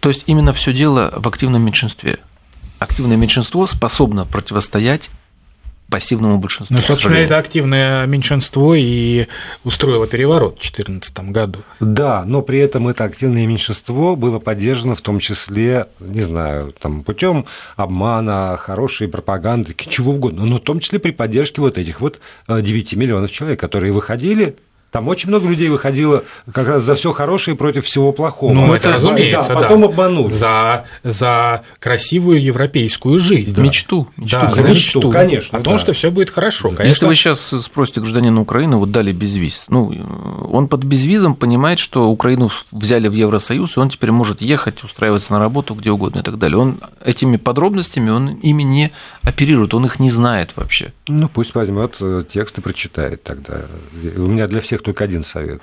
То 0.01 0.09
есть 0.09 0.25
именно 0.27 0.53
все 0.53 0.73
дело 0.73 1.13
в 1.17 1.27
активном 1.29 1.63
меньшинстве. 1.63 2.19
Активное 2.79 3.17
меньшинство 3.17 3.67
способно 3.67 4.25
противостоять 4.27 5.11
пассивному 5.89 6.39
большинству. 6.39 6.77
Ну, 6.77 6.83
собственно, 6.83 7.15
это 7.15 7.39
активное 7.39 8.07
меньшинство 8.07 8.75
и 8.75 9.27
устроило 9.65 10.07
переворот 10.07 10.59
в 10.59 10.73
2014 10.73 11.19
году. 11.31 11.61
Да, 11.81 12.25
но 12.25 12.43
при 12.43 12.59
этом 12.59 12.89
это 12.89 13.05
активное 13.05 13.47
меньшинство 13.47 14.17
было 14.17 14.39
поддержано 14.39 14.97
в 14.97 15.01
том 15.01 15.21
числе, 15.21 15.87
не 16.01 16.23
знаю, 16.23 16.73
там, 16.73 17.05
путем 17.05 17.47
обмана, 17.77 18.57
хорошей 18.59 19.09
пропаганды, 19.09 19.75
чего 19.77 20.13
угодно, 20.13 20.45
но 20.45 20.57
в 20.57 20.61
том 20.61 20.81
числе 20.81 20.99
при 20.99 21.13
поддержке 21.13 21.61
вот 21.61 21.79
этих 21.79 22.01
вот 22.01 22.19
9 22.49 22.93
э, 22.93 22.97
миллионов 22.97 23.31
человек, 23.31 23.61
которые 23.61 23.93
выходили 23.93 24.57
там 24.97 25.09
очень 25.09 25.29
много 25.29 25.47
людей 25.47 25.69
выходило 25.69 26.25
как 26.51 26.67
раз 26.69 26.83
за 26.83 26.95
все 26.95 27.13
хорошее 27.13 27.55
против 27.55 27.85
всего 27.85 28.13
плохого. 28.13 28.55
Ну, 28.55 28.73
это, 28.73 28.95
разумеется, 28.95 29.51
да. 29.51 29.55
Потом 29.57 29.83
да. 29.83 29.89
обманулись. 29.89 30.37
За, 30.37 30.87
за 31.03 31.61
красивую 31.79 32.43
европейскую 32.43 33.19
жизнь. 33.19 33.55
Да. 33.55 33.61
Мечту. 33.61 34.09
мечту. 34.17 34.39
Да, 34.41 34.51
за 34.51 34.63
мечту, 34.63 35.01
мечту, 35.01 35.11
конечно. 35.11 35.59
О 35.59 35.61
том, 35.61 35.75
да. 35.75 35.79
что 35.79 35.93
все 35.93 36.11
будет 36.11 36.31
хорошо. 36.31 36.71
Конечно. 36.71 36.85
Если 36.85 37.05
вы 37.05 37.15
сейчас 37.15 37.53
спросите 37.63 38.01
гражданина 38.01 38.41
Украины, 38.41 38.79
вот 38.79 38.91
дали 38.91 39.13
безвиз, 39.13 39.67
ну, 39.69 39.93
он 40.51 40.67
под 40.67 40.85
безвизом 40.85 41.35
понимает, 41.35 41.79
что 41.79 42.09
Украину 42.09 42.51
взяли 42.73 43.09
в 43.09 43.13
Евросоюз, 43.13 43.77
и 43.77 43.81
он 43.81 43.91
теперь 43.91 44.13
может 44.13 44.41
ехать, 44.41 44.83
устраиваться 44.83 45.35
на 45.35 45.41
работу 45.41 45.75
где 45.75 45.91
угодно 45.91 46.21
и 46.21 46.23
так 46.23 46.39
далее. 46.39 46.57
Он 46.57 46.81
этими 47.05 47.37
подробностями, 47.37 48.09
он 48.09 48.29
ими 48.37 48.63
не 48.63 48.93
оперирует, 49.21 49.75
он 49.75 49.85
их 49.85 50.01
не 50.01 50.11
знает 50.11 50.53
вообще. 50.57 50.95
Ну, 51.07 51.29
пусть 51.29 51.55
возьмет 51.55 51.97
э, 52.01 52.25
текст 52.33 52.57
и 52.57 52.61
прочитает 52.63 53.23
тогда. 53.23 53.67
У 54.17 54.27
меня 54.27 54.47
для 54.47 54.63
всех 54.63 54.83
только 54.87 55.03
один 55.03 55.25
совет. 55.25 55.61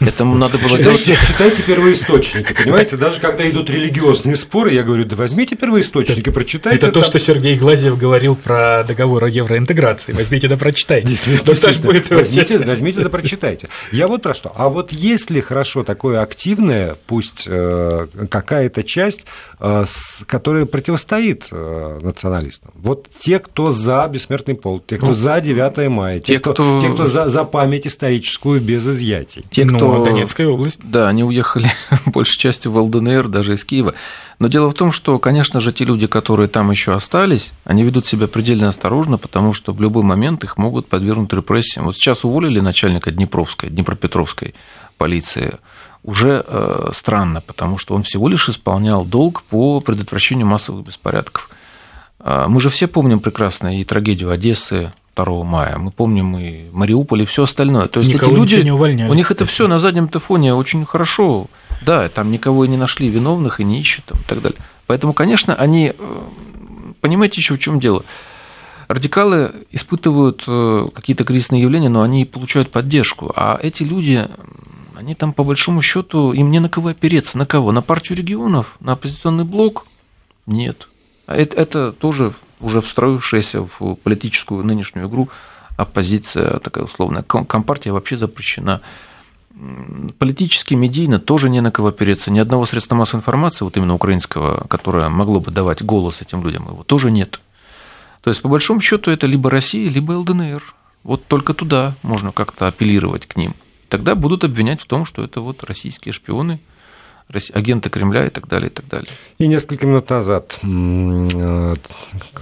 Это 0.00 0.24
надо 0.24 0.58
было 0.58 0.76
читайте, 0.76 1.16
читайте 1.26 1.62
первоисточники, 1.62 2.52
понимаете? 2.52 2.96
Даже 2.96 3.20
когда 3.20 3.48
идут 3.48 3.70
религиозные 3.70 4.34
споры, 4.34 4.72
я 4.72 4.82
говорю, 4.82 5.04
да 5.04 5.14
возьмите 5.14 5.54
первоисточники, 5.54 6.30
прочитайте. 6.30 6.78
Это 6.78 6.90
то, 6.90 7.02
что 7.04 7.20
Сергей 7.20 7.54
Глазьев 7.54 7.96
говорил 7.96 8.34
про 8.34 8.82
договор 8.82 9.24
о 9.24 9.28
евроинтеграции. 9.28 10.12
Возьмите 10.12 10.48
да 10.48 10.56
прочитайте. 10.56 11.16
Возьмите, 11.46 12.58
возьмите 12.58 13.02
да 13.02 13.08
прочитайте. 13.08 13.68
Я 13.92 14.08
вот 14.08 14.22
про 14.22 14.34
что. 14.34 14.52
А 14.56 14.68
вот 14.68 14.90
если 14.90 15.40
хорошо 15.40 15.84
такое 15.84 16.20
активное, 16.20 16.96
пусть 17.06 17.44
э, 17.46 18.06
какая-то 18.28 18.82
часть, 18.82 19.26
э, 19.60 19.84
которая 20.26 20.66
противостоит 20.66 21.46
э, 21.52 21.98
националистам, 22.02 22.72
вот 22.74 23.08
те, 23.20 23.38
кто 23.38 23.70
за 23.70 24.08
бессмертный 24.12 24.56
пол, 24.56 24.80
те, 24.80 24.96
кто 24.96 25.06
ну, 25.08 25.14
за 25.14 25.40
9 25.40 25.88
мая, 25.88 26.18
те, 26.18 26.40
кто, 26.40 26.80
те, 26.80 26.88
кто 26.88 27.06
за, 27.06 27.30
за 27.30 27.44
память 27.44 27.86
историческую, 27.86 28.55
Россию 28.56 28.60
без 28.62 28.86
изъятий. 28.88 29.44
Те, 29.50 29.64
ну, 29.64 29.76
кто... 29.76 29.94
Ну, 29.94 30.04
Донецкая 30.04 30.48
область. 30.48 30.80
Да, 30.82 31.08
они 31.08 31.24
уехали 31.24 31.70
большей 32.06 32.38
частью 32.38 32.72
в 32.72 32.78
ЛДНР, 32.78 33.28
даже 33.28 33.54
из 33.54 33.64
Киева. 33.64 33.94
Но 34.38 34.48
дело 34.48 34.70
в 34.70 34.74
том, 34.74 34.92
что, 34.92 35.18
конечно 35.18 35.60
же, 35.60 35.72
те 35.72 35.84
люди, 35.84 36.06
которые 36.06 36.48
там 36.48 36.70
еще 36.70 36.92
остались, 36.92 37.52
они 37.64 37.84
ведут 37.84 38.06
себя 38.06 38.26
предельно 38.26 38.68
осторожно, 38.68 39.18
потому 39.18 39.52
что 39.52 39.72
в 39.72 39.80
любой 39.80 40.02
момент 40.02 40.44
их 40.44 40.58
могут 40.58 40.88
подвергнуть 40.88 41.32
репрессиям. 41.32 41.86
Вот 41.86 41.96
сейчас 41.96 42.24
уволили 42.24 42.60
начальника 42.60 43.10
Днепровской, 43.10 43.70
Днепропетровской 43.70 44.54
полиции. 44.98 45.54
Уже 46.02 46.44
э, 46.46 46.90
странно, 46.92 47.40
потому 47.40 47.78
что 47.78 47.94
он 47.94 48.02
всего 48.02 48.28
лишь 48.28 48.48
исполнял 48.48 49.04
долг 49.04 49.42
по 49.42 49.80
предотвращению 49.80 50.46
массовых 50.46 50.86
беспорядков. 50.86 51.50
А, 52.20 52.46
мы 52.48 52.60
же 52.60 52.70
все 52.70 52.86
помним 52.86 53.20
прекрасно 53.20 53.80
и 53.80 53.84
трагедию 53.84 54.30
Одессы, 54.30 54.92
2 55.16 55.44
мая. 55.44 55.78
Мы 55.78 55.90
помним 55.90 56.36
и 56.36 56.70
Мариуполь, 56.72 57.22
и 57.22 57.26
все 57.26 57.44
остальное. 57.44 57.86
То 57.86 58.00
есть 58.00 58.12
Никого 58.12 58.32
эти 58.32 58.40
люди, 58.40 58.54
не 58.56 58.72
увольняли, 58.72 59.10
у 59.10 59.14
них 59.14 59.30
это 59.30 59.44
все 59.46 59.66
на 59.66 59.78
заднем-то 59.78 60.20
фоне 60.20 60.54
очень 60.54 60.84
хорошо. 60.84 61.46
Да, 61.82 62.08
там 62.08 62.30
никого 62.30 62.64
и 62.64 62.68
не 62.68 62.76
нашли 62.76 63.08
виновных, 63.08 63.60
и 63.60 63.64
не 63.64 63.80
ищут 63.80 64.04
там, 64.06 64.18
и 64.18 64.24
так 64.24 64.42
далее. 64.42 64.58
Поэтому, 64.86 65.12
конечно, 65.12 65.54
они, 65.54 65.92
э, 65.96 66.22
понимаете 67.00 67.40
еще 67.40 67.54
в 67.54 67.58
чем 67.58 67.80
дело? 67.80 68.04
Радикалы 68.88 69.50
испытывают 69.72 70.44
э, 70.46 70.88
какие-то 70.94 71.24
кризисные 71.24 71.62
явления, 71.62 71.88
но 71.88 72.02
они 72.02 72.24
получают 72.24 72.70
поддержку. 72.70 73.32
А 73.34 73.58
эти 73.60 73.82
люди, 73.82 74.26
они 74.94 75.14
там 75.14 75.32
по 75.32 75.42
большому 75.42 75.82
счету, 75.82 76.32
им 76.32 76.50
не 76.50 76.60
на 76.60 76.68
кого 76.68 76.88
опереться. 76.88 77.36
На 77.36 77.46
кого? 77.46 77.72
На 77.72 77.82
партию 77.82 78.16
регионов? 78.16 78.76
На 78.80 78.92
оппозиционный 78.92 79.44
блок? 79.44 79.86
Нет. 80.46 80.88
А 81.26 81.34
это, 81.34 81.56
это 81.56 81.92
тоже 81.92 82.32
уже 82.60 82.80
встроившаяся 82.80 83.62
в 83.62 83.94
политическую 83.96 84.64
нынешнюю 84.64 85.08
игру 85.08 85.28
оппозиция 85.76 86.58
такая 86.60 86.84
условная. 86.84 87.22
Компартия 87.22 87.92
вообще 87.92 88.16
запрещена. 88.16 88.80
Политически, 90.18 90.74
медийно 90.74 91.18
тоже 91.18 91.48
не 91.48 91.60
на 91.60 91.70
кого 91.70 91.88
опереться. 91.88 92.30
Ни 92.30 92.38
одного 92.38 92.66
средства 92.66 92.94
массовой 92.94 93.20
информации, 93.20 93.64
вот 93.64 93.76
именно 93.76 93.94
украинского, 93.94 94.66
которое 94.68 95.08
могло 95.08 95.40
бы 95.40 95.50
давать 95.50 95.82
голос 95.82 96.22
этим 96.22 96.42
людям, 96.42 96.68
его 96.68 96.82
тоже 96.82 97.10
нет. 97.10 97.40
То 98.22 98.30
есть, 98.30 98.42
по 98.42 98.48
большому 98.48 98.80
счету, 98.80 99.10
это 99.10 99.26
либо 99.26 99.50
Россия, 99.50 99.88
либо 99.88 100.12
ЛДНР. 100.12 100.62
Вот 101.04 101.24
только 101.26 101.54
туда 101.54 101.94
можно 102.02 102.32
как-то 102.32 102.66
апеллировать 102.66 103.26
к 103.26 103.36
ним. 103.36 103.54
Тогда 103.88 104.14
будут 104.14 104.44
обвинять 104.44 104.80
в 104.80 104.86
том, 104.86 105.04
что 105.04 105.22
это 105.22 105.40
вот 105.40 105.62
российские 105.64 106.12
шпионы– 106.12 106.60
агенты 107.52 107.90
Кремля 107.90 108.26
и 108.26 108.30
так 108.30 108.46
далее, 108.46 108.68
и 108.68 108.72
так 108.72 108.86
далее. 108.88 109.10
И 109.38 109.48
несколько 109.48 109.86
минут 109.86 110.08
назад 110.08 110.58
э, 110.62 111.74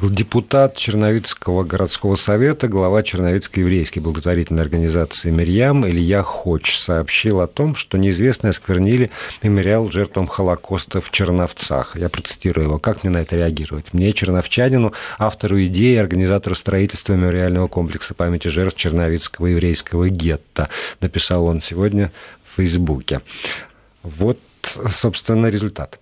депутат 0.02 0.76
Черновицкого 0.76 1.64
городского 1.64 2.16
совета, 2.16 2.68
глава 2.68 3.02
Черновицкой 3.02 3.62
еврейской 3.62 4.00
благотворительной 4.00 4.62
организации 4.62 5.30
«Мирьям» 5.30 5.86
Илья 5.86 6.22
Хоч 6.22 6.78
сообщил 6.78 7.40
о 7.40 7.46
том, 7.46 7.74
что 7.74 7.96
неизвестные 7.96 8.50
осквернили 8.50 9.10
мемориал 9.42 9.90
жертвам 9.90 10.26
Холокоста 10.26 11.00
в 11.00 11.10
Черновцах. 11.10 11.96
Я 11.96 12.10
процитирую 12.10 12.66
его. 12.66 12.78
Как 12.78 13.02
мне 13.02 13.10
на 13.10 13.18
это 13.18 13.36
реагировать? 13.36 13.94
Мне, 13.94 14.12
черновчанину, 14.12 14.92
автору 15.18 15.64
идеи, 15.64 15.96
организатору 15.96 16.54
строительства 16.54 17.14
мемориального 17.14 17.68
комплекса 17.68 18.14
памяти 18.14 18.48
жертв 18.48 18.76
Черновицкого 18.76 19.46
еврейского 19.46 20.10
гетто, 20.10 20.68
написал 21.00 21.46
он 21.46 21.62
сегодня 21.62 22.12
в 22.44 22.56
Фейсбуке. 22.56 23.22
Вот 24.02 24.38
собственно, 24.66 25.46
результат. 25.46 26.00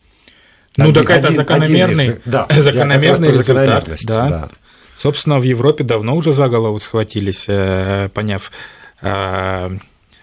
Ну, 0.77 0.85
один, 0.85 0.95
так 0.95 1.11
это 1.11 1.29
один, 1.29 1.37
закономерный, 1.37 2.05
один 2.05 2.17
из, 2.17 2.23
да, 2.25 2.47
закономерный 2.51 3.29
результат. 3.29 3.89
Да. 4.05 4.29
да. 4.29 4.49
Собственно, 4.97 5.39
в 5.39 5.43
Европе 5.43 5.85
давно 5.85 6.17
уже 6.17 6.33
за 6.33 6.49
голову 6.49 6.79
схватились, 6.79 7.45
э, 7.49 8.09
поняв, 8.15 8.51
э, 9.01 9.79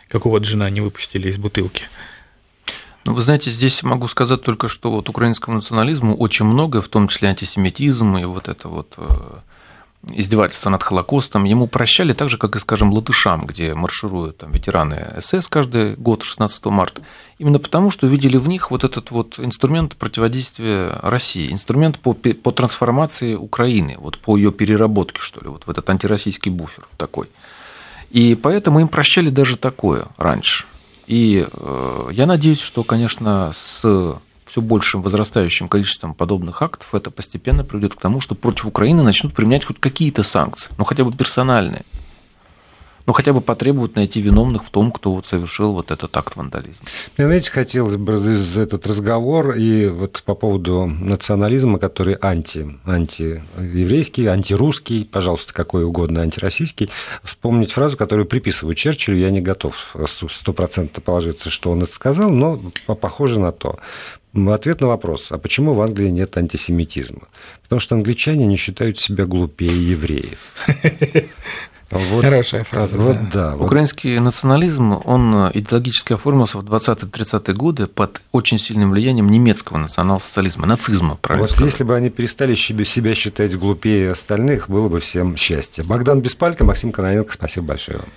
какого 0.08 0.38
джина 0.40 0.70
не 0.70 0.82
выпустили 0.82 1.30
из 1.30 1.38
бутылки. 1.38 1.88
Ну, 3.06 3.14
вы 3.14 3.22
знаете, 3.22 3.52
здесь 3.52 3.84
могу 3.84 4.08
сказать 4.08 4.42
только, 4.42 4.68
что 4.68 4.92
вот 4.92 5.10
украинскому 5.10 5.58
национализму 5.58 6.16
очень 6.16 6.46
много, 6.46 6.82
в 6.82 6.88
том 6.88 7.08
числе 7.08 7.30
антисемитизм 7.30 8.18
и 8.18 8.26
вот 8.26 8.48
это 8.48 8.68
вот 8.68 8.94
э, 8.98 9.10
издевательства 10.08 10.70
над 10.70 10.84
Холокостом, 10.84 11.43
ему 11.43 11.68
прощали 11.68 12.14
так 12.14 12.30
же, 12.30 12.38
как 12.38 12.56
и, 12.56 12.60
скажем, 12.60 12.93
латышам, 12.93 13.45
где 13.45 13.74
маршируют 13.74 14.38
там, 14.38 14.52
ветераны 14.52 15.22
СС 15.22 15.47
каждый 15.50 15.95
год 15.95 16.24
16 16.24 16.66
марта, 16.66 17.02
именно 17.38 17.60
потому, 17.60 17.91
что 17.91 18.08
видели 18.08 18.38
в 18.38 18.47
них 18.47 18.72
вот 18.72 18.84
этот 18.84 19.12
вот 19.12 19.39
инструмент 19.39 19.95
противодействия 19.95 21.00
России, 21.02 21.52
инструмент 21.52 22.00
по, 22.00 22.14
по 22.14 22.52
трансформации 22.52 23.36
Украины, 23.36 23.95
вот 24.00 24.18
по 24.20 24.38
ее 24.38 24.52
переработке, 24.52 25.22
что 25.22 25.41
ли, 25.41 25.50
вот 25.50 25.68
в 25.68 25.70
этот 25.70 25.89
антироссийский 25.89 26.52
буфер 26.52 26.88
такой. 26.97 27.28
И 28.10 28.36
поэтому 28.36 28.80
им 28.80 28.88
прощали 28.88 29.30
даже 29.30 29.58
такое 29.58 30.08
раньше. 30.18 30.66
И 31.06 31.45
э, 31.52 32.10
я 32.12 32.26
надеюсь, 32.26 32.60
что, 32.60 32.84
конечно, 32.84 33.52
с 33.54 34.20
все 34.50 34.62
большим 34.62 35.02
возрастающим 35.02 35.70
количеством 35.70 36.14
подобных 36.14 36.62
актов, 36.62 36.93
это 36.95 37.12
постепенно 37.12 37.64
приведет 37.64 37.93
к 37.93 38.02
тому, 38.02 38.20
что 38.20 38.36
против 38.36 38.66
Украины 38.66 39.04
начнут 39.04 39.34
применять 39.34 39.66
хоть 39.66 39.80
какие-то 39.80 40.24
санкции, 40.24 40.70
ну 40.78 40.84
хотя 40.84 41.04
бы 41.04 41.12
персональные. 41.12 41.84
Ну, 43.10 43.14
хотя 43.14 43.34
бы 43.34 43.41
потребуют 43.41 43.95
найти 43.95 44.22
виновных 44.22 44.64
в 44.64 44.70
том, 44.70 44.91
кто 44.91 45.16
вот 45.16 45.26
совершил 45.26 45.74
вот 45.74 45.89
этот 45.89 46.16
акт 46.16 46.36
вандализма. 46.36 46.86
Мне, 47.18 47.26
знаете, 47.26 47.49
хотелось 47.49 47.97
бы 47.97 48.18
за 48.18 48.62
этот 48.62 48.86
разговор 48.86 49.55
и 49.55 49.88
вот 49.88 50.22
по 50.24 50.36
поводу 50.36 50.86
национализма, 50.86 51.80
который 51.80 52.16
анти, 52.22 52.78
антиеврейский, 52.86 54.28
антирусский, 54.28 55.05
пожалуйста, 55.12 55.55
какой 55.55 55.86
угодно 55.86 56.22
антироссийский, 56.22 56.91
вспомнить 57.24 57.72
фразу, 57.72 57.97
которую 57.97 58.28
приписываю 58.28 58.76
Черчиллю, 58.76 59.18
я 59.18 59.32
не 59.32 59.41
готов 59.41 59.76
стопроцентно 60.30 61.01
положиться, 61.01 61.49
что 61.49 61.72
он 61.72 61.82
это 61.82 61.95
сказал, 61.95 62.30
но 62.30 62.62
похоже 62.86 63.39
на 63.39 63.51
то. 63.51 63.80
Ответ 64.36 64.82
на 64.82 64.88
вопрос, 64.88 65.32
а 65.32 65.39
почему 65.39 65.74
в 65.74 65.82
Англии 65.82 66.10
нет 66.10 66.38
антисемитизма? 66.38 67.28
Потому 67.64 67.80
что 67.80 67.95
англичане 67.95 68.45
не 68.45 68.57
считают 68.57 68.99
себя 68.99 69.26
глупее 69.26 69.89
евреев. 69.89 70.38
Вот, 71.92 72.22
Хорошая 72.24 72.64
фраза. 72.64 72.98
Вот, 72.98 73.16
да. 73.16 73.30
Да, 73.34 73.56
вот. 73.56 73.66
Украинский 73.66 74.20
национализм, 74.20 75.00
он 75.04 75.50
идеологически 75.54 76.14
оформился 76.14 76.58
в 76.60 76.64
20-30-е 76.66 77.54
годы 77.56 77.88
под 77.88 78.22
очень 78.32 78.60
сильным 78.60 78.92
влиянием 78.92 79.30
немецкого 79.30 79.78
национал-социализма, 79.78 80.68
нацизма, 80.68 81.16
правильно 81.16 81.44
Вот 81.48 81.52
сказать. 81.52 81.72
если 81.72 81.84
бы 81.84 81.96
они 81.96 82.10
перестали 82.10 82.56
себя 82.56 83.16
считать 83.16 83.58
глупее 83.58 84.12
остальных, 84.12 84.70
было 84.70 84.90
бы 84.90 85.00
всем 85.00 85.36
счастье. 85.36 85.84
Богдан 85.84 86.22
Беспалько, 86.22 86.64
Максим 86.64 86.92
Кононенко, 86.92 87.34
спасибо 87.34 87.68
большое 87.68 88.00
вам. 88.00 88.08